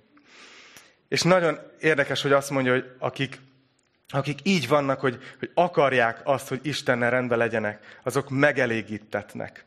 [1.09, 3.41] És nagyon érdekes, hogy azt mondja, hogy akik,
[4.09, 9.65] akik így vannak, hogy, hogy akarják azt, hogy Istennel rendben legyenek, azok megelégítetnek.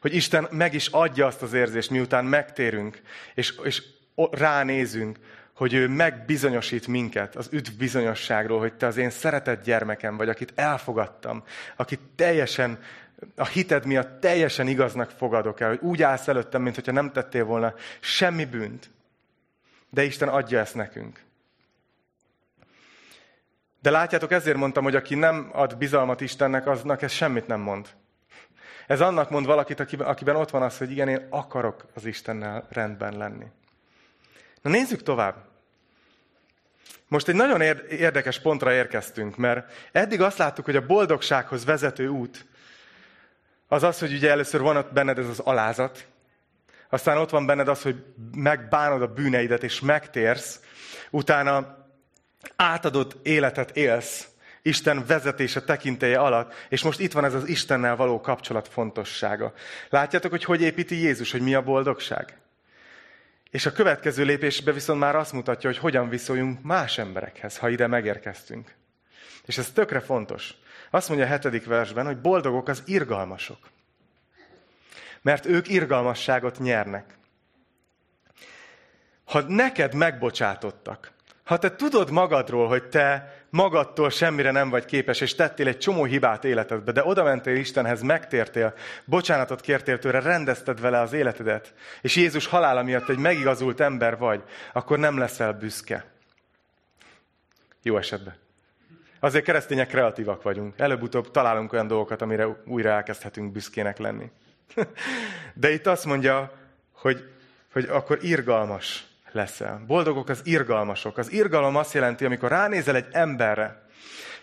[0.00, 3.00] Hogy Isten meg is adja azt az érzést, miután megtérünk,
[3.34, 3.82] és, és
[4.30, 5.18] ránézünk,
[5.54, 10.52] hogy ő megbizonyosít minket az üdv bizonyosságról, hogy te az én szeretett gyermekem vagy, akit
[10.54, 11.44] elfogadtam,
[11.76, 12.78] akit teljesen,
[13.36, 17.44] a hited miatt teljesen igaznak fogadok el, hogy úgy állsz előttem, mint hogyha nem tettél
[17.44, 18.90] volna semmi bűnt.
[19.90, 21.20] De Isten adja ezt nekünk.
[23.80, 27.88] De látjátok, ezért mondtam, hogy aki nem ad bizalmat Istennek, aznak ez semmit nem mond.
[28.86, 33.16] Ez annak mond valakit, akiben ott van az, hogy igen, én akarok az Istennel rendben
[33.16, 33.46] lenni.
[34.64, 35.36] Na nézzük tovább.
[37.08, 42.46] most egy nagyon érdekes pontra érkeztünk, mert eddig azt láttuk, hogy a boldogsághoz vezető út
[43.68, 46.06] az az, hogy ugye először van benned ez az alázat,
[46.88, 50.60] aztán ott van benned az, hogy megbánod a bűneidet, és megtérsz,
[51.10, 51.86] utána
[52.56, 54.28] átadott életet élsz,
[54.62, 59.52] Isten vezetése tekintelye alatt, és most itt van ez az Istennel való kapcsolat fontossága.
[59.88, 62.38] Látjátok, hogy hogy építi Jézus, hogy mi a boldogság?
[63.54, 67.86] És a következő lépésbe viszont már azt mutatja, hogy hogyan viszonyunk más emberekhez, ha ide
[67.86, 68.74] megérkeztünk.
[69.44, 70.54] És ez tökre fontos.
[70.90, 73.58] Azt mondja a hetedik versben, hogy boldogok az irgalmasok.
[75.22, 77.16] Mert ők irgalmasságot nyernek.
[79.24, 81.12] Ha neked megbocsátottak,
[81.44, 86.04] ha te tudod magadról, hogy te magadtól semmire nem vagy képes, és tettél egy csomó
[86.04, 92.16] hibát életedbe, de oda mentél Istenhez, megtértél, bocsánatot kértél tőle, rendezted vele az életedet, és
[92.16, 96.04] Jézus halála miatt egy megigazult ember vagy, akkor nem leszel büszke.
[97.82, 98.34] Jó esetben.
[99.20, 100.78] Azért keresztények kreatívak vagyunk.
[100.78, 104.30] Előbb-utóbb találunk olyan dolgokat, amire újra elkezdhetünk büszkének lenni.
[105.54, 106.52] De itt azt mondja,
[106.92, 107.28] hogy,
[107.72, 109.82] hogy akkor irgalmas leszel.
[109.86, 111.18] Boldogok az irgalmasok.
[111.18, 113.82] Az irgalom azt jelenti, amikor ránézel egy emberre,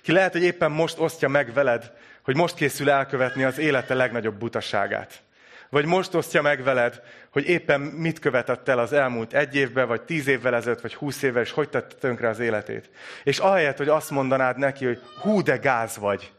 [0.01, 1.91] ki lehet, hogy éppen most osztja meg veled,
[2.23, 5.21] hogy most készül elkövetni az élete legnagyobb butaságát.
[5.69, 10.01] Vagy most osztja meg veled, hogy éppen mit követett el az elmúlt egy évben, vagy
[10.01, 12.89] tíz évvel ezelőtt, vagy húsz évvel, és hogy tette tönkre az életét.
[13.23, 16.31] És ahelyett, hogy azt mondanád neki, hogy hú, de gáz vagy.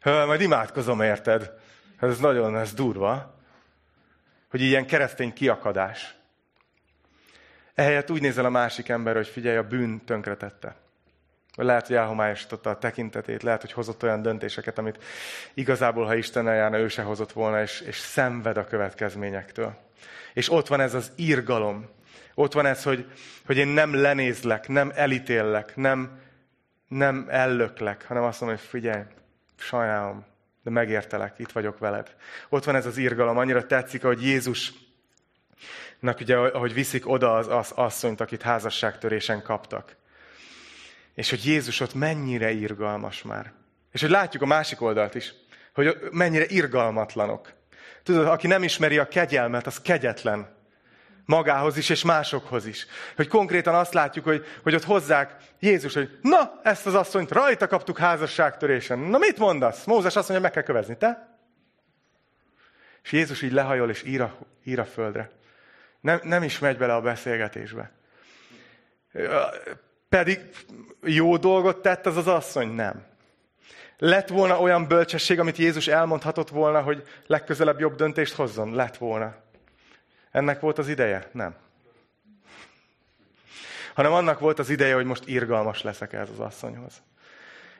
[0.00, 1.52] Hő, majd imádkozom, érted?
[2.00, 3.38] Ez nagyon, ez durva.
[4.50, 6.14] Hogy ilyen keresztény kiakadás.
[7.74, 10.76] Ehelyett úgy nézel a másik ember, hogy figyelj, a bűn tönkretette.
[11.56, 15.04] Lehet, hogy elhomályosította a tekintetét, lehet, hogy hozott olyan döntéseket, amit
[15.54, 19.76] igazából, ha Isten eljárna, ő se hozott volna, és, és szenved a következményektől.
[20.34, 21.88] És ott van ez az írgalom.
[22.34, 23.10] Ott van ez, hogy,
[23.46, 26.20] hogy én nem lenézlek, nem elítéllek, nem,
[26.88, 29.02] nem ellöklek, hanem azt mondom, hogy figyelj,
[29.56, 30.24] sajnálom,
[30.62, 32.14] de megértelek, itt vagyok veled.
[32.48, 34.72] Ott van ez az írgalom, annyira tetszik, hogy Jézus
[36.20, 39.96] ugye, ahogy viszik oda az, az asszonyt, akit házasságtörésen kaptak.
[41.14, 43.52] És hogy Jézus ott mennyire irgalmas már.
[43.92, 45.34] És hogy látjuk a másik oldalt is,
[45.74, 47.52] hogy mennyire irgalmatlanok.
[48.02, 50.54] Tudod, aki nem ismeri a kegyelmet, az kegyetlen.
[51.24, 52.86] Magához is, és másokhoz is.
[53.16, 57.66] Hogy konkrétan azt látjuk, hogy, hogy ott hozzák Jézus, hogy na, ezt az asszonyt rajta
[57.66, 58.98] kaptuk házasságtörésen.
[58.98, 59.84] Na mit mondasz?
[59.84, 60.96] Mózes azt mondja, meg kell kövezni.
[60.96, 61.38] Te?
[63.02, 65.30] És Jézus így lehajol, és ír a, ír a földre.
[66.04, 67.90] Nem, nem is megy bele a beszélgetésbe.
[70.08, 70.40] Pedig
[71.02, 72.68] jó dolgot tett az az asszony?
[72.68, 73.04] Nem.
[73.98, 78.74] Lett volna olyan bölcsesség, amit Jézus elmondhatott volna, hogy legközelebb jobb döntést hozzon?
[78.74, 79.34] Lett volna.
[80.30, 81.28] Ennek volt az ideje?
[81.32, 81.54] Nem.
[83.94, 87.02] Hanem annak volt az ideje, hogy most irgalmas leszek ez az asszonyhoz.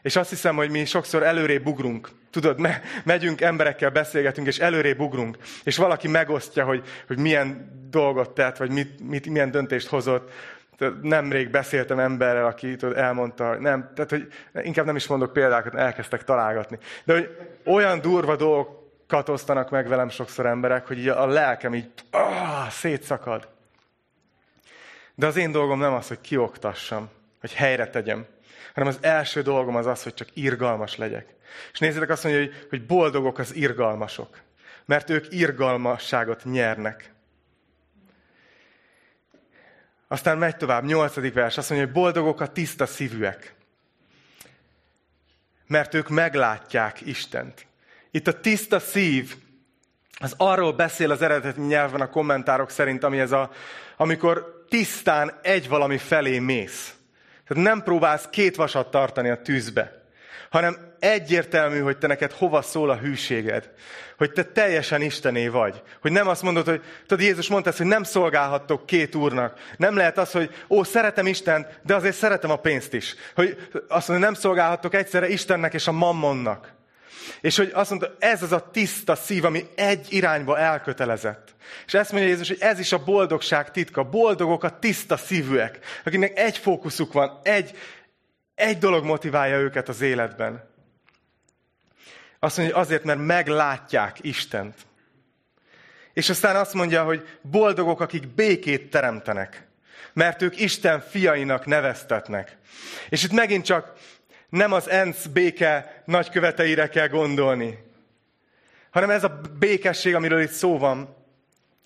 [0.05, 2.09] És azt hiszem, hogy mi sokszor előrébb ugrunk.
[2.31, 5.37] Tudod, me, megyünk, emberekkel beszélgetünk, és előrébb ugrunk.
[5.63, 10.31] És valaki megosztja, hogy, hogy milyen dolgot tett, vagy mit, mit, milyen döntést hozott.
[11.03, 16.25] Nemrég beszéltem emberrel, aki tudod, elmondta, nem, tehát hogy inkább nem is mondok példákat, elkezdtek
[16.25, 16.79] találgatni.
[17.05, 21.89] De hogy olyan durva dolgokat osztanak meg velem sokszor emberek, hogy így a lelkem így
[22.11, 23.49] ah, szétszakad.
[25.15, 27.09] De az én dolgom nem az, hogy kioktassam,
[27.41, 28.27] hogy helyre tegyem,
[28.75, 31.35] hanem az első dolgom az az, hogy csak irgalmas legyek.
[31.73, 34.41] És nézzétek azt mondja, hogy, hogy boldogok az irgalmasok,
[34.85, 37.13] mert ők irgalmasságot nyernek.
[40.09, 43.55] Aztán megy tovább, nyolcadik vers, azt mondja, hogy boldogok a tiszta szívűek,
[45.67, 47.67] mert ők meglátják Istent.
[48.11, 49.37] Itt a tiszta szív,
[50.19, 53.51] az arról beszél az eredeti nyelven a kommentárok szerint, ami ez a,
[53.97, 56.95] amikor tisztán egy valami felé mész.
[57.49, 60.03] Tehát nem próbálsz két vasat tartani a tűzbe,
[60.51, 63.71] hanem egyértelmű, hogy te neked hova szól a hűséged.
[64.17, 65.83] Hogy te teljesen Istené vagy.
[66.01, 69.59] Hogy nem azt mondod, hogy tudod, Jézus mondta ezt, hogy nem szolgálhattok két úrnak.
[69.77, 73.15] Nem lehet az, hogy ó, szeretem Istent, de azért szeretem a pénzt is.
[73.35, 76.73] Hogy azt mondja, nem szolgálhattok egyszerre Istennek és a mammonnak.
[77.41, 81.54] És hogy azt mondta, ez az a tiszta szív, ami egy irányba elkötelezett.
[81.87, 84.03] És ezt mondja Jézus, hogy ez is a boldogság titka.
[84.03, 87.77] Boldogok a tiszta szívűek, akiknek egy fókuszuk van, egy,
[88.55, 90.73] egy dolog motiválja őket az életben.
[92.39, 94.75] Azt mondja, hogy azért, mert meglátják Istent.
[96.13, 99.67] És aztán azt mondja, hogy boldogok, akik békét teremtenek,
[100.13, 102.57] mert ők Isten fiainak neveztetnek.
[103.09, 103.93] És itt megint csak
[104.49, 107.79] nem az ENSZ béke nagyköveteire kell gondolni,
[108.91, 111.17] hanem ez a békesség, amiről itt szó van,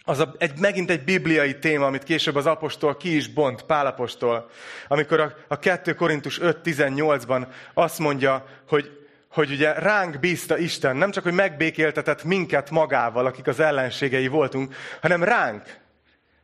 [0.09, 4.51] az a, egy, megint egy bibliai téma, amit később az apostol ki is bont, Pálapostól,
[4.89, 11.11] amikor a, a 2 Korintus 5.18-ban azt mondja, hogy, hogy ugye ránk bízta Isten, nem
[11.11, 15.63] csak, hogy megbékéltetett minket magával, akik az ellenségei voltunk, hanem ránk,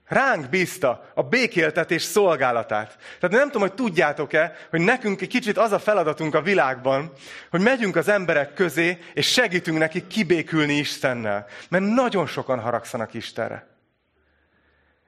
[0.06, 2.96] Ránk bízta a békéltetés szolgálatát.
[3.20, 7.12] Tehát nem tudom, hogy tudjátok-e, hogy nekünk egy kicsit az a feladatunk a világban,
[7.50, 11.46] hogy megyünk az emberek közé, és segítünk nekik kibékülni Istennel.
[11.68, 13.66] Mert nagyon sokan haragszanak Istenre.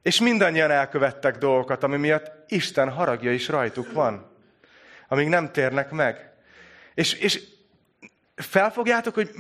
[0.03, 4.31] És mindannyian elkövettek dolgokat, ami miatt Isten haragja is rajtuk van.
[5.09, 6.31] Amíg nem térnek meg.
[6.95, 7.43] És, és
[8.35, 9.31] felfogjátok, hogy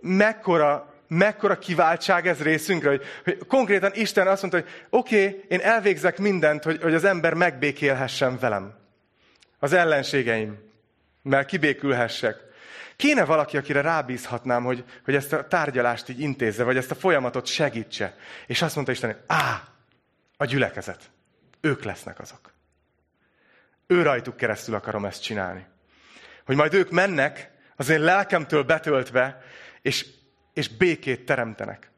[0.00, 5.60] mekkora mekkora kiváltság ez részünkre, hogy, hogy konkrétan Isten azt mondta, hogy oké, okay, én
[5.60, 8.74] elvégzek mindent, hogy, hogy az ember megbékélhessen velem.
[9.58, 10.58] Az ellenségeim,
[11.22, 12.36] mert kibékülhessek.
[12.96, 17.46] Kéne valaki, akire rábízhatnám, hogy, hogy ezt a tárgyalást így intézze, vagy ezt a folyamatot
[17.46, 18.16] segítse.
[18.46, 19.62] És azt mondta Isten, hogy á,
[20.36, 21.10] a gyülekezet.
[21.60, 22.52] Ők lesznek azok.
[23.86, 25.66] Ő rajtuk keresztül akarom ezt csinálni.
[26.44, 29.42] Hogy majd ők mennek, az én lelkemtől betöltve,
[29.82, 30.06] és
[30.52, 31.90] és békét teremtenek.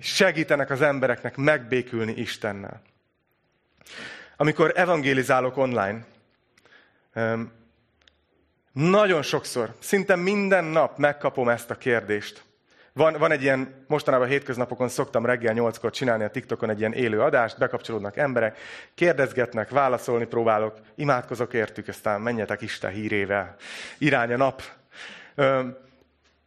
[0.00, 2.82] Segítenek az embereknek megbékülni Istennel.
[4.36, 6.04] Amikor evangélizálok online,
[8.72, 12.44] nagyon sokszor, szinte minden nap megkapom ezt a kérdést.
[12.92, 17.20] Van, van egy ilyen, mostanában hétköznapokon szoktam reggel nyolckor csinálni a TikTokon egy ilyen élő
[17.20, 18.58] adást, bekapcsolódnak emberek,
[18.94, 23.56] kérdezgetnek, válaszolni próbálok, imádkozok értük, aztán menjetek Isten hírével,
[23.98, 24.62] irány a nap.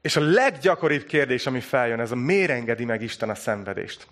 [0.02, 4.08] És a leggyakoribb kérdés, ami feljön, ez a miért engedi meg Isten a szenvedést?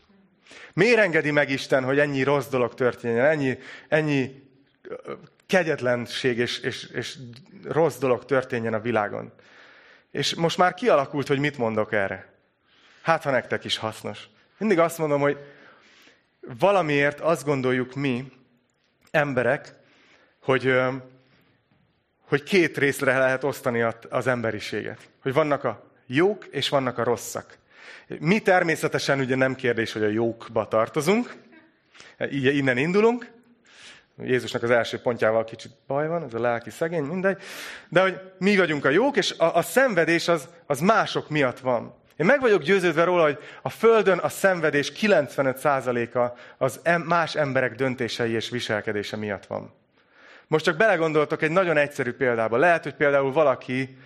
[0.73, 3.57] Miért engedi meg Isten, hogy ennyi rossz dolog történjen, ennyi,
[3.87, 4.43] ennyi
[5.47, 7.17] kegyetlenség és, és, és
[7.63, 9.33] rossz dolog történjen a világon?
[10.11, 12.33] És most már kialakult, hogy mit mondok erre.
[13.01, 14.27] Hát, ha nektek is hasznos.
[14.57, 15.37] Mindig azt mondom, hogy
[16.59, 18.31] valamiért azt gondoljuk mi,
[19.11, 19.73] emberek,
[20.41, 20.73] hogy
[22.27, 25.09] hogy két részre lehet osztani az emberiséget.
[25.21, 27.57] Hogy vannak a jók és vannak a rosszak.
[28.19, 31.35] Mi természetesen ugye nem kérdés, hogy a jókba tartozunk.
[32.31, 33.31] Így innen indulunk.
[34.23, 37.41] Jézusnak az első pontjával kicsit baj van, ez a lelki szegény, mindegy.
[37.89, 41.95] De hogy mi vagyunk a jók, és a, a szenvedés az, az mások miatt van.
[42.15, 47.75] Én meg vagyok győződve róla, hogy a Földön a szenvedés 95%-a az em, más emberek
[47.75, 49.73] döntései és viselkedése miatt van.
[50.47, 52.57] Most csak belegondoltok egy nagyon egyszerű példába.
[52.57, 53.97] Lehet, hogy például valaki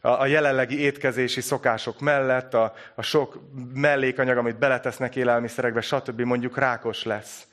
[0.00, 3.40] a, a jelenlegi étkezési szokások mellett, a, a sok
[3.74, 6.20] mellékanyag, amit beletesznek élelmiszerekbe, stb.
[6.20, 7.46] mondjuk rákos lesz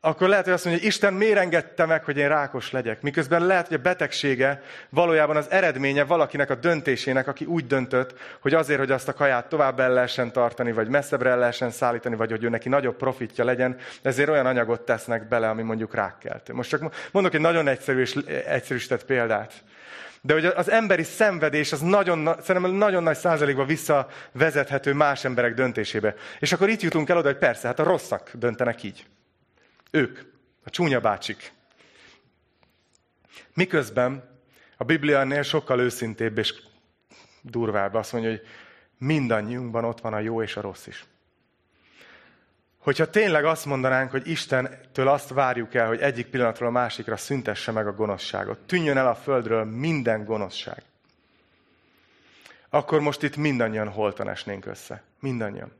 [0.00, 3.02] akkor lehet, hogy azt mondja, hogy Isten miért engedte meg, hogy én rákos legyek?
[3.02, 8.54] Miközben lehet, hogy a betegsége valójában az eredménye valakinek a döntésének, aki úgy döntött, hogy
[8.54, 12.30] azért, hogy azt a kaját tovább el lehessen tartani, vagy messzebbre el lehessen szállítani, vagy
[12.30, 16.52] hogy ő neki nagyobb profitja legyen, ezért olyan anyagot tesznek bele, ami mondjuk rákkelt.
[16.52, 18.14] Most csak mondok egy nagyon egyszerű és
[18.46, 19.52] egyszerűsített példát.
[20.20, 26.14] De hogy az emberi szenvedés az nagyon, szerintem nagyon nagy százalékban visszavezethető más emberek döntésébe.
[26.38, 29.06] És akkor itt jutunk el oda, hogy persze, hát a rosszak döntenek így.
[29.90, 30.18] Ők,
[30.64, 31.52] a csúnya bácsik.
[33.54, 34.40] Miközben
[34.76, 36.54] a Biblia ennél sokkal őszintébb és
[37.40, 37.94] durvább.
[37.94, 38.46] Azt mondja, hogy
[38.98, 41.04] mindannyiunkban ott van a jó és a rossz is.
[42.78, 47.72] Hogyha tényleg azt mondanánk, hogy Istentől azt várjuk el, hogy egyik pillanatról a másikra szüntesse
[47.72, 50.82] meg a gonoszságot, tűnjön el a földről minden gonoszság,
[52.68, 55.02] akkor most itt mindannyian holtan esnénk össze.
[55.20, 55.72] Mindannyian.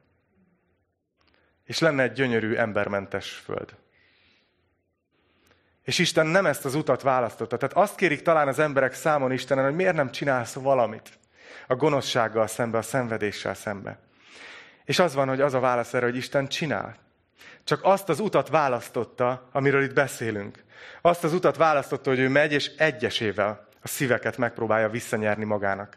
[1.64, 3.76] És lenne egy gyönyörű embermentes föld.
[5.86, 7.56] És Isten nem ezt az utat választotta.
[7.56, 11.18] Tehát azt kérik talán az emberek számon Istenen, hogy miért nem csinálsz valamit
[11.66, 13.98] a gonoszsággal szembe, a szenvedéssel szembe.
[14.84, 16.96] És az van, hogy az a válasz erre, hogy Isten csinál.
[17.64, 20.64] Csak azt az utat választotta, amiről itt beszélünk.
[21.00, 25.96] Azt az utat választotta, hogy ő megy, és egyesével a szíveket megpróbálja visszanyerni magának.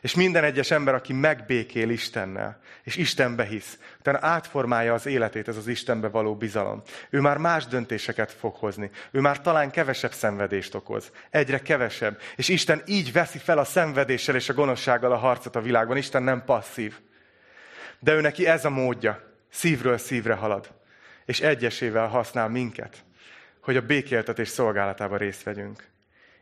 [0.00, 5.56] És minden egyes ember, aki megbékél Istennel, és Istenbe hisz, utána átformálja az életét ez
[5.56, 6.82] az Istenbe való bizalom.
[7.10, 8.90] Ő már más döntéseket fog hozni.
[9.10, 11.12] Ő már talán kevesebb szenvedést okoz.
[11.30, 12.20] Egyre kevesebb.
[12.36, 15.96] És Isten így veszi fel a szenvedéssel és a gonoszsággal a harcot a világban.
[15.96, 16.98] Isten nem passzív.
[17.98, 19.32] De ő neki ez a módja.
[19.50, 20.70] Szívről szívre halad.
[21.24, 22.96] És egyesével használ minket,
[23.60, 25.96] hogy a békéltetés szolgálatában részt vegyünk.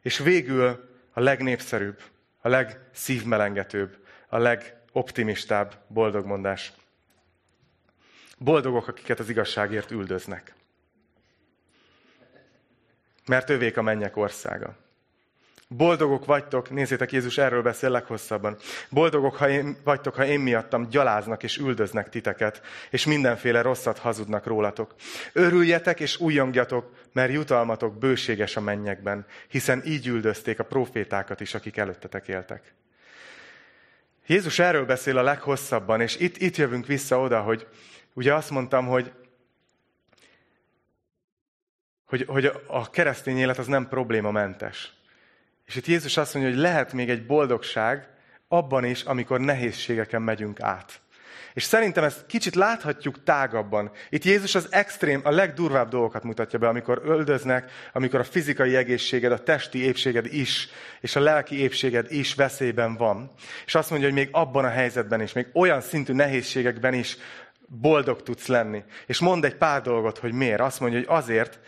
[0.07, 2.03] És végül a legnépszerűbb,
[2.41, 6.73] a legszívmelengetőbb, a legoptimistább boldogmondás.
[8.39, 10.55] Boldogok, akiket az igazságért üldöznek.
[13.27, 14.77] Mert övék a mennyek országa.
[15.69, 18.57] Boldogok vagytok, nézzétek, Jézus erről beszél leghosszabban.
[18.91, 22.61] Boldogok ha én, vagytok, ha én miattam gyaláznak és üldöznek titeket,
[22.91, 24.95] és mindenféle rosszat hazudnak rólatok.
[25.33, 31.77] Örüljetek és újongjatok, mert jutalmatok bőséges a mennyekben, hiszen így üldözték a profétákat is, akik
[31.77, 32.75] előttetek éltek.
[34.27, 37.67] Jézus erről beszél a leghosszabban, és itt, itt jövünk vissza oda, hogy
[38.13, 39.13] ugye azt mondtam, hogy,
[42.05, 44.96] hogy, hogy a keresztény élet az nem problémamentes.
[45.67, 48.09] És itt Jézus azt mondja, hogy lehet még egy boldogság
[48.49, 51.01] abban is, amikor nehézségeken megyünk át.
[51.57, 53.91] És szerintem ezt kicsit láthatjuk tágabban.
[54.09, 59.33] Itt Jézus az extrém, a legdurvább dolgokat mutatja be, amikor öldöznek, amikor a fizikai egészséged,
[59.33, 60.69] a testi épséged is,
[61.01, 63.33] és a lelki épséged is veszélyben van.
[63.67, 67.17] És azt mondja, hogy még abban a helyzetben is, még olyan szintű nehézségekben is
[67.67, 68.85] boldog tudsz lenni.
[69.07, 70.61] És mond egy pár dolgot, hogy miért.
[70.61, 71.59] Azt mondja, hogy azért,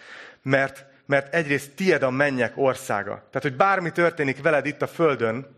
[0.42, 3.12] mert mert egyrészt tied a mennyek országa.
[3.12, 5.56] Tehát, hogy bármi történik veled itt a földön,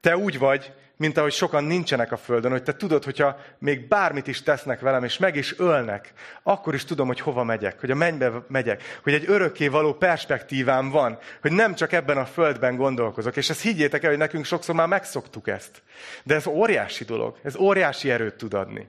[0.00, 4.26] te úgy vagy, mint ahogy sokan nincsenek a földön, hogy te tudod, hogyha még bármit
[4.26, 6.12] is tesznek velem, és meg is ölnek,
[6.42, 10.90] akkor is tudom, hogy hova megyek, hogy a mennybe megyek, hogy egy örökké való perspektívám
[10.90, 13.36] van, hogy nem csak ebben a földben gondolkozok.
[13.36, 15.82] És ezt higgyétek el, hogy nekünk sokszor már megszoktuk ezt.
[16.22, 18.88] De ez óriási dolog, ez óriási erőt tud adni.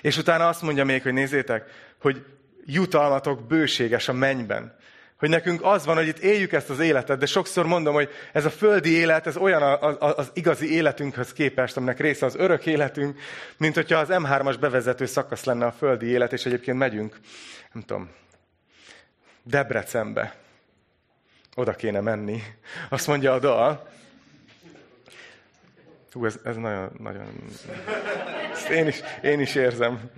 [0.00, 1.64] És utána azt mondja még, hogy nézzétek,
[2.00, 2.24] hogy
[2.64, 4.78] jutalmatok bőséges a mennyben.
[5.18, 8.44] Hogy nekünk az van, hogy itt éljük ezt az életet, de sokszor mondom, hogy ez
[8.44, 9.62] a földi élet, ez olyan
[9.98, 13.18] az igazi életünkhöz képest, aminek része az örök életünk,
[13.56, 17.20] mint hogyha az M3-as bevezető szakasz lenne a földi élet, és egyébként megyünk,
[17.72, 18.10] nem tudom,
[19.42, 20.34] Debrecenbe.
[21.54, 22.42] Oda kéne menni.
[22.88, 23.88] Azt mondja a dal.
[26.12, 27.26] Hú, ez, ez nagyon, nagyon...
[28.52, 30.10] Ezt én is, én is érzem.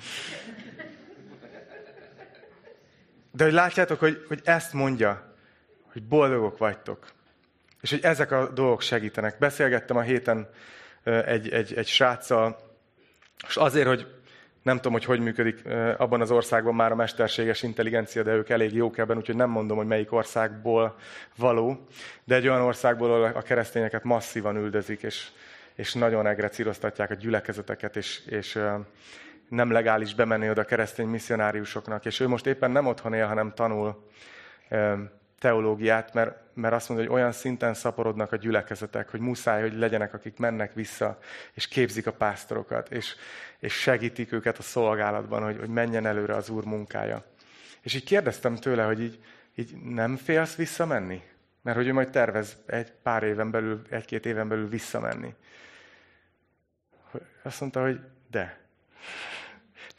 [3.32, 5.34] De hogy látjátok, hogy, hogy ezt mondja,
[5.92, 7.12] hogy boldogok vagytok.
[7.80, 9.38] És hogy ezek a dolgok segítenek.
[9.38, 10.48] Beszélgettem a héten
[11.04, 12.58] egy, egy, egy sráccal,
[13.48, 14.06] és azért, hogy
[14.62, 15.62] nem tudom, hogy hogy működik
[15.96, 19.76] abban az országban már a mesterséges intelligencia, de ők elég jók ebben, úgyhogy nem mondom,
[19.76, 20.96] hogy melyik országból
[21.36, 21.86] való,
[22.24, 25.28] de egy olyan országból, a keresztényeket masszívan üldözik, és,
[25.74, 28.58] és nagyon egrecíroztatják a gyülekezeteket, és, és
[29.52, 32.04] nem legális bemenni oda keresztény misszionáriusoknak.
[32.04, 34.08] És ő most éppen nem otthon él, hanem tanul
[35.38, 40.14] teológiát, mert, mert azt mondja, hogy olyan szinten szaporodnak a gyülekezetek, hogy muszáj, hogy legyenek,
[40.14, 41.18] akik mennek vissza,
[41.52, 43.14] és képzik a pásztorokat, és,
[43.58, 47.24] és segítik őket a szolgálatban, hogy, hogy menjen előre az Úr munkája.
[47.80, 49.18] És így kérdeztem tőle, hogy így,
[49.54, 51.22] így nem félsz visszamenni?
[51.62, 55.34] Mert hogy ő majd tervez egy pár éven belül, egy-két éven belül visszamenni.
[57.42, 58.00] Azt mondta, hogy
[58.30, 58.60] de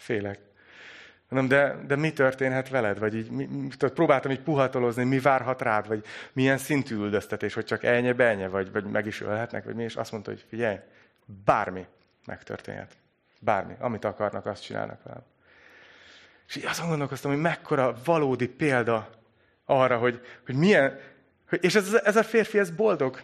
[0.04, 0.40] félek.
[1.30, 3.00] Nem, de, de mi történhet veled?
[3.00, 3.48] Vagy így, mi,
[3.78, 8.48] tudod, próbáltam így puhatolozni, mi várhat rád, vagy milyen szintű üldöztetés, hogy csak elnye, benye,
[8.48, 10.78] vagy, vagy meg is ölhetnek, vagy mi, és azt mondta, hogy figyelj,
[11.46, 11.86] bármi
[12.26, 12.92] megtörténhet.
[13.40, 13.74] Bármi.
[13.80, 15.24] Amit akarnak, azt csinálnak velem.
[16.48, 19.10] És így azon gondolkoztam, hogy mekkora valódi példa
[19.66, 21.00] arra, hogy, hogy milyen,
[21.50, 23.22] és ez, ez a férfi, ez boldog.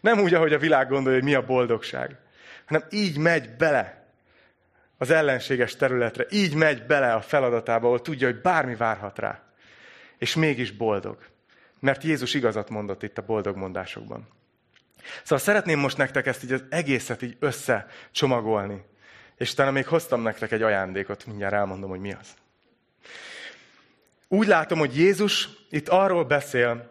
[0.00, 2.16] Nem úgy, ahogy a világ gondolja, hogy mi a boldogság,
[2.64, 3.99] hanem így megy bele
[5.00, 6.26] az ellenséges területre.
[6.30, 9.42] Így megy bele a feladatába, ahol tudja, hogy bármi várhat rá.
[10.18, 11.18] És mégis boldog.
[11.78, 14.28] Mert Jézus igazat mondott itt a boldog mondásokban.
[15.22, 18.84] Szóval szeretném most nektek ezt így az egészet így összecsomagolni.
[19.36, 22.34] És utána még hoztam nektek egy ajándékot, mindjárt elmondom, hogy mi az.
[24.28, 26.89] Úgy látom, hogy Jézus itt arról beszél,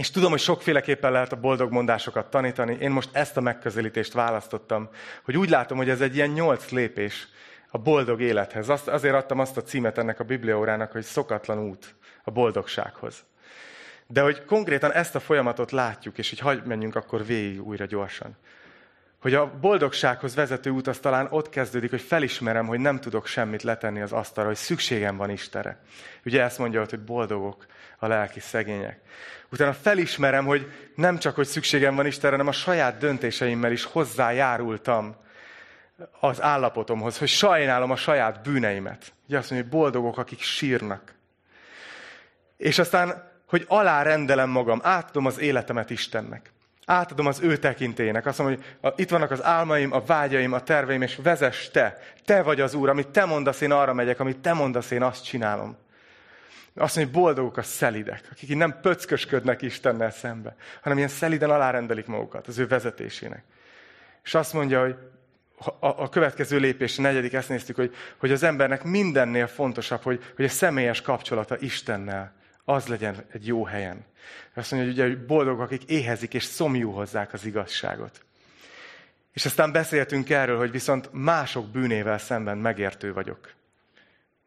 [0.00, 2.76] és tudom, hogy sokféleképpen lehet a boldog mondásokat tanítani.
[2.80, 4.88] Én most ezt a megközelítést választottam,
[5.24, 7.28] hogy úgy látom, hogy ez egy ilyen nyolc lépés
[7.70, 8.68] a boldog élethez.
[8.68, 11.94] Azt, azért adtam azt a címet ennek a bibliaórának, hogy szokatlan út
[12.24, 13.24] a boldogsághoz.
[14.06, 18.36] De hogy konkrétan ezt a folyamatot látjuk, és hogy hagyj menjünk akkor végig újra gyorsan.
[19.20, 23.62] Hogy a boldogsághoz vezető út az talán ott kezdődik, hogy felismerem, hogy nem tudok semmit
[23.62, 25.80] letenni az asztalra, hogy szükségem van Istenre.
[26.24, 27.66] Ugye ezt mondja, hogy boldogok
[28.00, 29.00] a lelki szegények.
[29.52, 35.16] Utána felismerem, hogy nem csak, hogy szükségem van Istenre, hanem a saját döntéseimmel is hozzájárultam
[36.20, 39.12] az állapotomhoz, hogy sajnálom a saját bűneimet.
[39.26, 41.14] Ugye azt mondja, hogy boldogok, akik sírnak.
[42.56, 46.52] És aztán, hogy alárendelem magam, átadom az életemet Istennek.
[46.86, 48.26] Átadom az ő tekintélyének.
[48.26, 51.98] Azt mondom, hogy itt vannak az álmaim, a vágyaim, a terveim, és vezess te.
[52.24, 55.24] Te vagy az Úr, amit te mondasz, én arra megyek, amit te mondasz, én azt
[55.24, 55.76] csinálom.
[56.80, 62.06] Azt mondja, hogy boldogok a szelidek, akik nem pöckösködnek Istennel szembe, hanem ilyen szeliden alárendelik
[62.06, 63.42] magukat az ő vezetésének.
[64.24, 64.96] És azt mondja, hogy
[65.80, 70.32] a, a következő lépés, a negyedik, ezt néztük, hogy, hogy az embernek mindennél fontosabb, hogy,
[70.36, 72.32] hogy a személyes kapcsolata Istennel
[72.64, 74.04] az legyen egy jó helyen.
[74.54, 78.24] Azt mondja, hogy ugye hogy boldogok, akik éhezik és szomjú hozzák az igazságot.
[79.32, 83.52] És aztán beszéltünk erről, hogy viszont mások bűnével szemben megértő vagyok.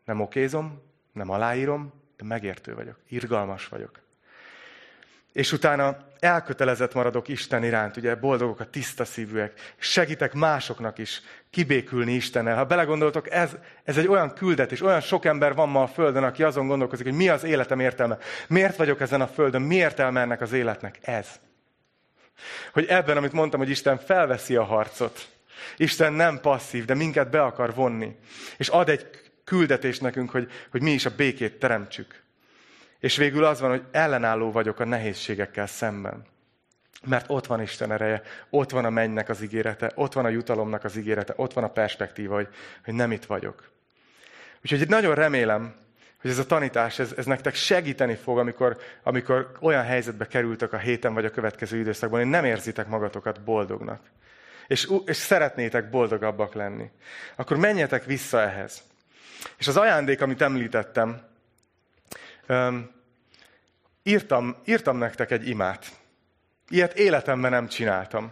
[0.06, 0.82] Nem okézom,
[1.12, 4.02] nem aláírom, de megértő vagyok, irgalmas vagyok.
[5.34, 12.14] És utána elkötelezett maradok Isten iránt, ugye boldogok a tiszta szívűek, segítek másoknak is kibékülni
[12.14, 12.56] Istennel.
[12.56, 16.44] Ha belegondoltok, ez, ez egy olyan küldetés, olyan sok ember van ma a Földön, aki
[16.44, 18.18] azon gondolkozik, hogy mi az életem értelme.
[18.48, 19.62] Miért vagyok ezen a Földön?
[19.62, 21.00] Mi értelme ennek az életnek?
[21.02, 21.28] Ez.
[22.74, 25.28] Hogy ebben, amit mondtam, hogy Isten felveszi a harcot.
[25.78, 28.16] Isten nem passzív, de minket be akar vonni.
[28.58, 32.22] És ad egy küldetés nekünk, hogy, hogy mi is a békét teremtsük.
[33.00, 36.26] És végül az van, hogy ellenálló vagyok a nehézségekkel szemben.
[37.06, 40.84] Mert ott van Isten ereje, ott van a mennynek az ígérete, ott van a jutalomnak
[40.84, 42.48] az ígérete, ott van a perspektíva, hogy,
[42.84, 43.72] hogy nem itt vagyok.
[44.62, 45.76] Úgyhogy nagyon remélem,
[46.22, 50.78] hogy ez a tanítás, ez, ez nektek segíteni fog, amikor, amikor olyan helyzetbe kerültek a
[50.78, 54.02] héten vagy a következő időszakban, hogy nem érzitek magatokat boldognak.
[54.68, 56.90] És, és szeretnétek boldogabbak lenni.
[57.36, 58.84] Akkor menjetek vissza ehhez.
[59.58, 61.22] És az ajándék, amit említettem,
[62.50, 62.92] um,
[64.04, 65.86] írtam, írtam nektek egy imát.
[66.70, 68.32] Ilyet életemben nem csináltam.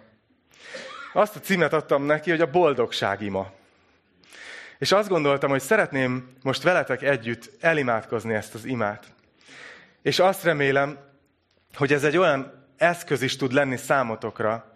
[1.13, 3.51] Azt a címet adtam neki, hogy a boldogság ima.
[4.77, 9.05] És azt gondoltam, hogy szeretném most veletek együtt elimádkozni ezt az imát.
[10.01, 10.97] És azt remélem,
[11.73, 14.73] hogy ez egy olyan eszköz is tud lenni számotokra,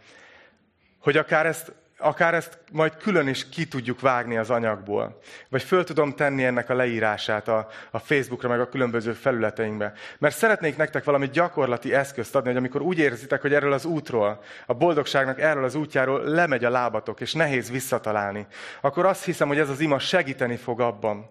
[0.99, 1.71] hogy akár ezt
[2.05, 5.19] akár ezt majd külön is ki tudjuk vágni az anyagból.
[5.49, 9.93] Vagy föl tudom tenni ennek a leírását a, a Facebookra, meg a különböző felületeinkbe.
[10.17, 14.43] Mert szeretnék nektek valami gyakorlati eszközt adni, hogy amikor úgy érzitek, hogy erről az útról,
[14.65, 18.47] a boldogságnak erről az útjáról lemegy a lábatok, és nehéz visszatalálni,
[18.81, 21.27] akkor azt hiszem, hogy ez az ima segíteni fog abban,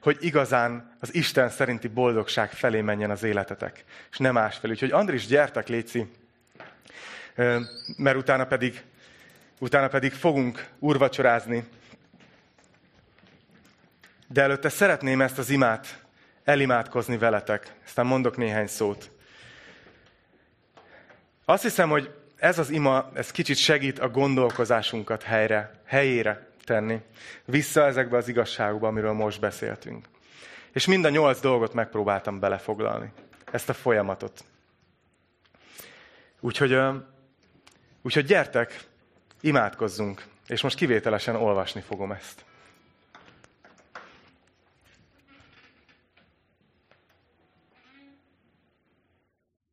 [0.00, 4.72] hogy igazán az Isten szerinti boldogság felé menjen az életetek, és nem másfelé.
[4.72, 6.10] Úgyhogy Andris, gyertek, Léci,
[7.96, 8.82] mert utána pedig
[9.58, 11.64] utána pedig fogunk úrvacsorázni.
[14.28, 16.04] De előtte szeretném ezt az imát
[16.44, 17.74] elimádkozni veletek.
[17.84, 19.10] Aztán mondok néhány szót.
[21.44, 27.00] Azt hiszem, hogy ez az ima, ez kicsit segít a gondolkozásunkat helyre, helyére tenni.
[27.44, 30.06] Vissza ezekbe az igazságokba, amiről most beszéltünk.
[30.72, 33.12] És mind a nyolc dolgot megpróbáltam belefoglalni.
[33.52, 34.44] Ezt a folyamatot.
[36.40, 36.78] Úgyhogy,
[38.02, 38.87] úgyhogy gyertek,
[39.40, 42.44] Imádkozzunk, és most kivételesen olvasni fogom ezt.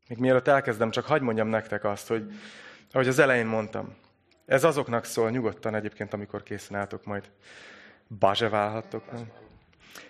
[0.07, 2.31] Még mielőtt elkezdem, csak hagyd mondjam nektek azt, hogy
[2.91, 3.95] ahogy az elején mondtam,
[4.45, 7.29] ez azoknak szól, nyugodtan egyébként, amikor készen álltok, majd
[8.19, 9.03] bazseválhattok.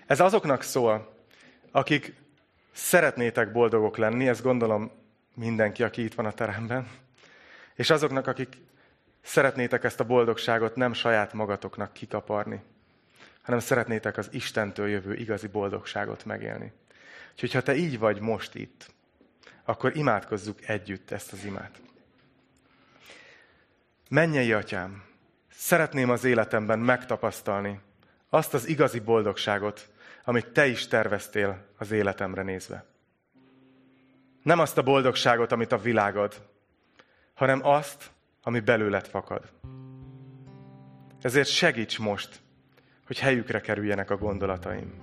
[0.05, 1.15] Ez azoknak szól,
[1.71, 2.13] akik
[2.71, 4.91] szeretnétek boldogok lenni, ezt gondolom
[5.33, 6.87] mindenki, aki itt van a teremben,
[7.75, 8.57] és azoknak, akik
[9.25, 12.63] Szeretnétek ezt a boldogságot nem saját magatoknak kikaparni,
[13.41, 16.73] hanem szeretnétek az Istentől jövő igazi boldogságot megélni.
[17.31, 18.93] Úgyhogy ha te így vagy most itt,
[19.63, 21.81] akkor imádkozzuk együtt ezt az imát.
[24.09, 25.03] Mennyei atyám,
[25.49, 27.79] szeretném az életemben megtapasztalni
[28.29, 29.89] azt az igazi boldogságot,
[30.23, 32.85] amit te is terveztél az életemre nézve.
[34.43, 36.47] Nem azt a boldogságot, amit a világod,
[37.33, 38.13] hanem azt,
[38.45, 39.51] ami belőled fakad.
[41.21, 42.41] Ezért segíts most,
[43.05, 44.93] hogy helyükre kerüljenek a gondolataim.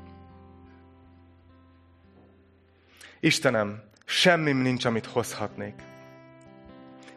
[3.20, 5.74] Istenem, semmim nincs, amit hozhatnék.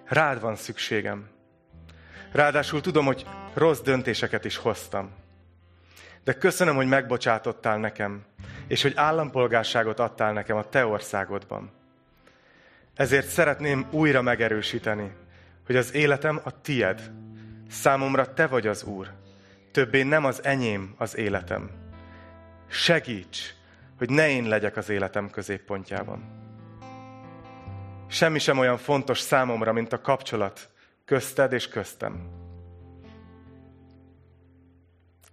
[0.06, 1.30] Rád van szükségem.
[2.32, 5.12] Ráadásul tudom, hogy rossz döntéseket is hoztam.
[6.24, 8.26] De köszönöm, hogy megbocsátottál nekem,
[8.68, 11.72] és hogy állampolgárságot adtál nekem a te országodban.
[12.96, 15.12] Ezért szeretném újra megerősíteni,
[15.66, 17.12] hogy az életem a tied.
[17.70, 19.12] Számomra te vagy az Úr.
[19.72, 21.70] Többé nem az enyém az életem.
[22.68, 23.40] Segíts,
[23.98, 26.44] hogy ne én legyek az életem középpontjában.
[28.08, 30.70] Semmi sem olyan fontos számomra, mint a kapcsolat
[31.06, 32.30] közted és köztem.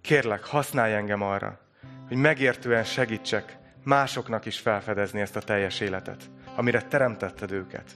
[0.01, 1.59] Kérlek, használj engem arra,
[2.07, 6.23] hogy megértően segítsek másoknak is felfedezni ezt a teljes életet,
[6.55, 7.91] amire teremtetted őket.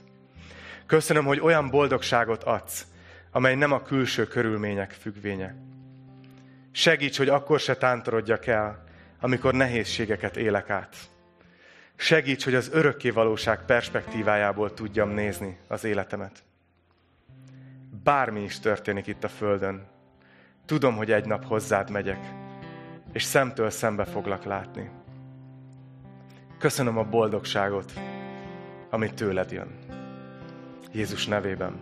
[0.88, 2.86] Köszönöm, hogy olyan boldogságot adsz,
[3.30, 5.54] amely nem a külső körülmények függvénye.
[6.70, 8.84] Segíts, hogy akkor se tántorodjak el,
[9.20, 10.96] amikor nehézségeket élek át.
[11.96, 16.42] Segíts, hogy az örökké valóság perspektívájából tudjam nézni az életemet.
[18.04, 19.86] Bármi is történik itt a Földön,
[20.66, 22.26] tudom, hogy egy nap hozzád megyek,
[23.12, 24.90] és szemtől szembe foglak látni.
[26.58, 27.92] Köszönöm a boldogságot,
[28.90, 29.87] amit tőled jön.
[30.92, 31.76] Jézus nevében.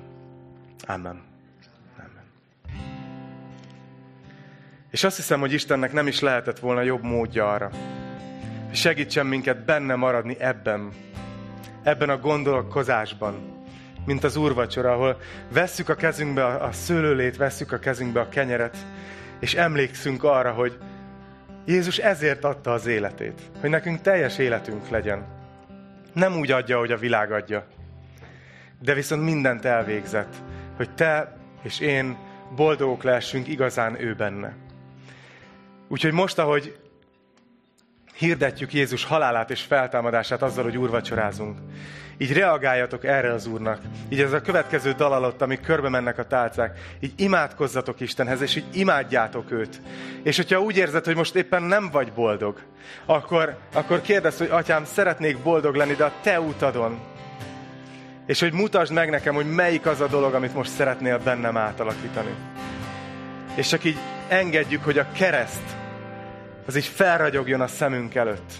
[0.86, 1.22] Amen.
[1.96, 2.24] Amen.
[4.90, 7.70] És azt hiszem, hogy Istennek nem is lehetett volna jobb módja arra,
[8.66, 10.92] hogy segítsen minket benne maradni ebben,
[11.82, 13.64] ebben a gondolkozásban,
[14.06, 15.20] mint az úrvacsora, ahol
[15.52, 18.76] vesszük a kezünkbe a szőlőlét, vesszük a kezünkbe a kenyeret,
[19.40, 20.78] és emlékszünk arra, hogy
[21.64, 25.26] Jézus ezért adta az életét, hogy nekünk teljes életünk legyen.
[26.12, 27.66] Nem úgy adja, hogy a világ adja,
[28.80, 30.34] de viszont mindent elvégzett,
[30.76, 32.16] hogy te és én
[32.56, 34.54] boldogok lehessünk igazán ő benne.
[35.88, 36.78] Úgyhogy most, ahogy
[38.14, 41.58] hirdetjük Jézus halálát és feltámadását azzal, hogy úrvacsorázunk,
[42.18, 43.80] így reagáljatok erre az Úrnak.
[44.08, 48.56] Így ez a következő dal alatt, amik körbe mennek a tálcák, így imádkozzatok Istenhez, és
[48.56, 49.80] így imádjátok őt.
[50.22, 52.60] És hogyha úgy érzed, hogy most éppen nem vagy boldog,
[53.06, 56.98] akkor, akkor kérdezd, hogy atyám, szeretnék boldog lenni, de a te utadon.
[58.26, 62.34] És hogy mutasd meg nekem, hogy melyik az a dolog, amit most szeretnél bennem átalakítani.
[63.54, 63.98] És csak így
[64.28, 65.76] engedjük, hogy a kereszt
[66.66, 68.52] az így felragyogjon a szemünk előtt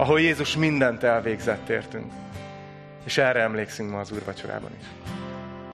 [0.00, 2.12] ahol Jézus mindent elvégzett értünk.
[3.04, 4.86] És erre emlékszünk ma az úrvacsorában is.